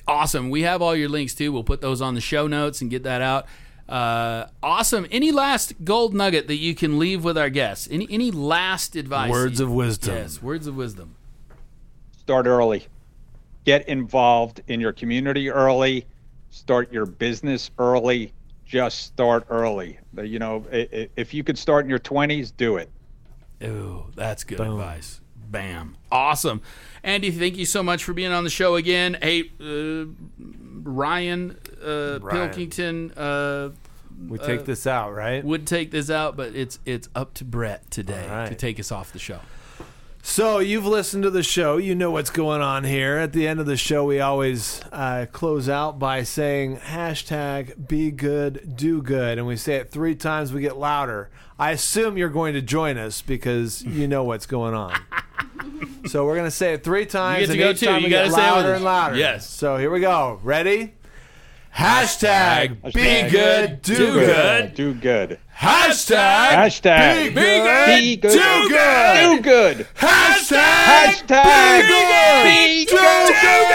Awesome. 0.05 0.49
We 0.49 0.63
have 0.63 0.81
all 0.81 0.95
your 0.95 1.09
links 1.09 1.33
too. 1.33 1.53
We'll 1.53 1.63
put 1.63 1.79
those 1.79 2.01
on 2.01 2.13
the 2.13 2.21
show 2.21 2.45
notes 2.45 2.81
and 2.81 2.91
get 2.91 3.03
that 3.03 3.21
out. 3.21 3.47
Uh, 3.87 4.47
awesome. 4.63 5.05
Any 5.11 5.31
last 5.31 5.73
gold 5.83 6.13
nugget 6.13 6.47
that 6.47 6.55
you 6.55 6.73
can 6.73 6.97
leave 6.97 7.23
with 7.23 7.37
our 7.37 7.49
guests? 7.49 7.87
Any 7.91 8.07
any 8.09 8.31
last 8.31 8.95
advice? 8.95 9.29
Words 9.29 9.59
of 9.59 9.71
wisdom. 9.71 10.15
Yes, 10.15 10.41
words 10.41 10.65
of 10.67 10.75
wisdom. 10.75 11.15
Start 12.17 12.47
early. 12.47 12.87
Get 13.63 13.87
involved 13.87 14.61
in 14.67 14.79
your 14.79 14.93
community 14.93 15.49
early. 15.49 16.05
Start 16.49 16.91
your 16.91 17.05
business 17.05 17.69
early. 17.77 18.33
Just 18.65 19.03
start 19.03 19.45
early. 19.49 19.99
You 20.15 20.39
know, 20.39 20.65
if 20.71 21.33
you 21.33 21.43
could 21.43 21.57
start 21.57 21.85
in 21.85 21.89
your 21.89 21.99
20s, 21.99 22.51
do 22.55 22.77
it. 22.77 22.89
Ooh, 23.63 24.05
that's 24.15 24.43
good 24.43 24.57
Boom. 24.57 24.79
advice. 24.79 25.21
Bam. 25.51 25.97
Awesome. 26.11 26.61
Andy, 27.03 27.31
thank 27.31 27.57
you 27.57 27.65
so 27.65 27.83
much 27.83 28.03
for 28.03 28.13
being 28.13 28.31
on 28.31 28.43
the 28.43 28.49
show 28.49 28.75
again. 28.75 29.17
Hey, 29.21 29.51
uh, 29.61 30.05
Ryan, 30.83 31.57
uh, 31.83 32.19
Ryan 32.19 32.49
Pilkington. 32.49 33.11
Uh, 33.11 33.69
we 34.27 34.37
take 34.37 34.61
uh, 34.61 34.63
this 34.63 34.87
out, 34.87 35.13
right? 35.13 35.43
Would 35.43 35.67
take 35.67 35.91
this 35.91 36.09
out, 36.09 36.35
but 36.35 36.55
it's 36.55 36.79
it's 36.85 37.09
up 37.15 37.33
to 37.35 37.45
Brett 37.45 37.89
today 37.91 38.27
right. 38.27 38.47
to 38.47 38.55
take 38.55 38.79
us 38.79 38.91
off 38.91 39.11
the 39.11 39.19
show. 39.19 39.39
So 40.27 40.57
you've 40.57 40.87
listened 40.87 41.21
to 41.21 41.29
the 41.29 41.43
show. 41.43 41.77
You 41.77 41.93
know 41.93 42.09
what's 42.09 42.31
going 42.31 42.59
on 42.59 42.83
here. 42.83 43.17
At 43.17 43.31
the 43.31 43.47
end 43.47 43.59
of 43.59 43.67
the 43.67 43.77
show, 43.77 44.05
we 44.05 44.19
always 44.19 44.81
uh, 44.91 45.27
close 45.31 45.69
out 45.69 45.99
by 45.99 46.23
saying 46.23 46.77
hashtag 46.77 47.87
be 47.87 48.09
good, 48.09 48.75
do 48.75 49.03
good. 49.03 49.37
And 49.37 49.45
we 49.45 49.55
say 49.55 49.75
it 49.75 49.91
three 49.91 50.15
times, 50.15 50.51
we 50.51 50.61
get 50.61 50.77
louder. 50.77 51.29
I 51.59 51.71
assume 51.71 52.17
you're 52.17 52.29
going 52.29 52.55
to 52.55 52.61
join 52.63 52.97
us 52.97 53.21
because 53.21 53.83
you 53.83 54.07
know 54.07 54.23
what's 54.23 54.47
going 54.47 54.73
on. 54.73 54.95
so 56.07 56.25
we're 56.25 56.35
going 56.35 56.47
to 56.47 56.51
say 56.51 56.73
it 56.73 56.83
three 56.83 57.05
times. 57.05 57.41
You 57.49 57.55
get 57.55 57.77
to 57.77 57.85
go 57.85 57.97
too. 57.97 58.03
You 58.03 58.09
got 58.09 58.23
to 58.23 58.31
say 58.31 58.37
louder 58.37 58.73
and 58.73 58.83
louder. 58.83 59.15
Yes. 59.15 59.49
So 59.49 59.77
here 59.77 59.91
we 59.91 59.99
go. 59.99 60.39
Ready? 60.43 60.93
Hashtag, 61.75 62.79
Hashtag 62.81 62.93
be 62.93 63.29
good, 63.29 63.81
do, 63.81 63.95
do 63.95 64.13
good. 64.13 64.73
Do 64.75 64.93
good. 64.93 65.39
Hashtag, 65.53 66.51
Hashtag 66.51 67.27
be, 67.27 67.33
good, 67.33 67.87
be 67.87 68.15
good, 68.15 68.31
do 68.31 68.69
good. 68.69 69.35
Do 69.35 69.41
good. 69.41 69.87
Hashtag, 69.95 71.25
Hashtag 71.27 71.81
be 71.81 71.87
good, 71.89 72.43
be 72.45 72.85
do 72.85 72.91
good. 72.95 73.27
do 73.27 73.33
good. 73.33 73.69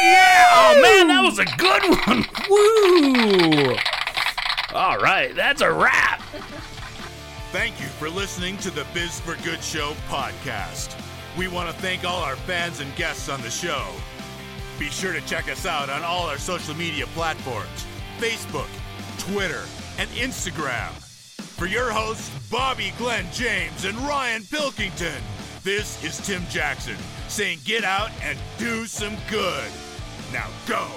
Yeah. 0.00 0.54
Oh 0.54 0.80
man, 0.80 1.08
that 1.08 1.22
was 1.22 1.38
a 1.38 1.44
good 1.58 1.84
one. 2.06 2.24
Woo. 2.48 3.76
All 4.74 4.96
right, 4.96 5.34
that's 5.36 5.60
a 5.60 5.70
wrap. 5.70 6.22
Thank 7.54 7.80
you 7.80 7.86
for 7.86 8.10
listening 8.10 8.56
to 8.58 8.70
the 8.72 8.84
Biz 8.92 9.20
for 9.20 9.36
Good 9.44 9.62
Show 9.62 9.92
podcast. 10.08 11.00
We 11.38 11.46
want 11.46 11.68
to 11.68 11.74
thank 11.80 12.04
all 12.04 12.20
our 12.20 12.34
fans 12.34 12.80
and 12.80 12.92
guests 12.96 13.28
on 13.28 13.40
the 13.42 13.48
show. 13.48 13.86
Be 14.76 14.86
sure 14.86 15.12
to 15.12 15.20
check 15.20 15.48
us 15.48 15.64
out 15.64 15.88
on 15.88 16.02
all 16.02 16.26
our 16.26 16.36
social 16.36 16.74
media 16.74 17.06
platforms 17.14 17.86
Facebook, 18.18 18.66
Twitter, 19.18 19.62
and 19.98 20.10
Instagram. 20.10 20.90
For 21.56 21.66
your 21.66 21.92
hosts, 21.92 22.28
Bobby 22.50 22.92
Glenn 22.98 23.26
James 23.32 23.84
and 23.84 23.96
Ryan 23.98 24.42
Pilkington, 24.50 25.22
this 25.62 26.02
is 26.02 26.18
Tim 26.26 26.42
Jackson 26.50 26.96
saying 27.28 27.60
get 27.64 27.84
out 27.84 28.10
and 28.24 28.36
do 28.58 28.84
some 28.84 29.14
good. 29.30 29.70
Now 30.32 30.48
go. 30.66 30.88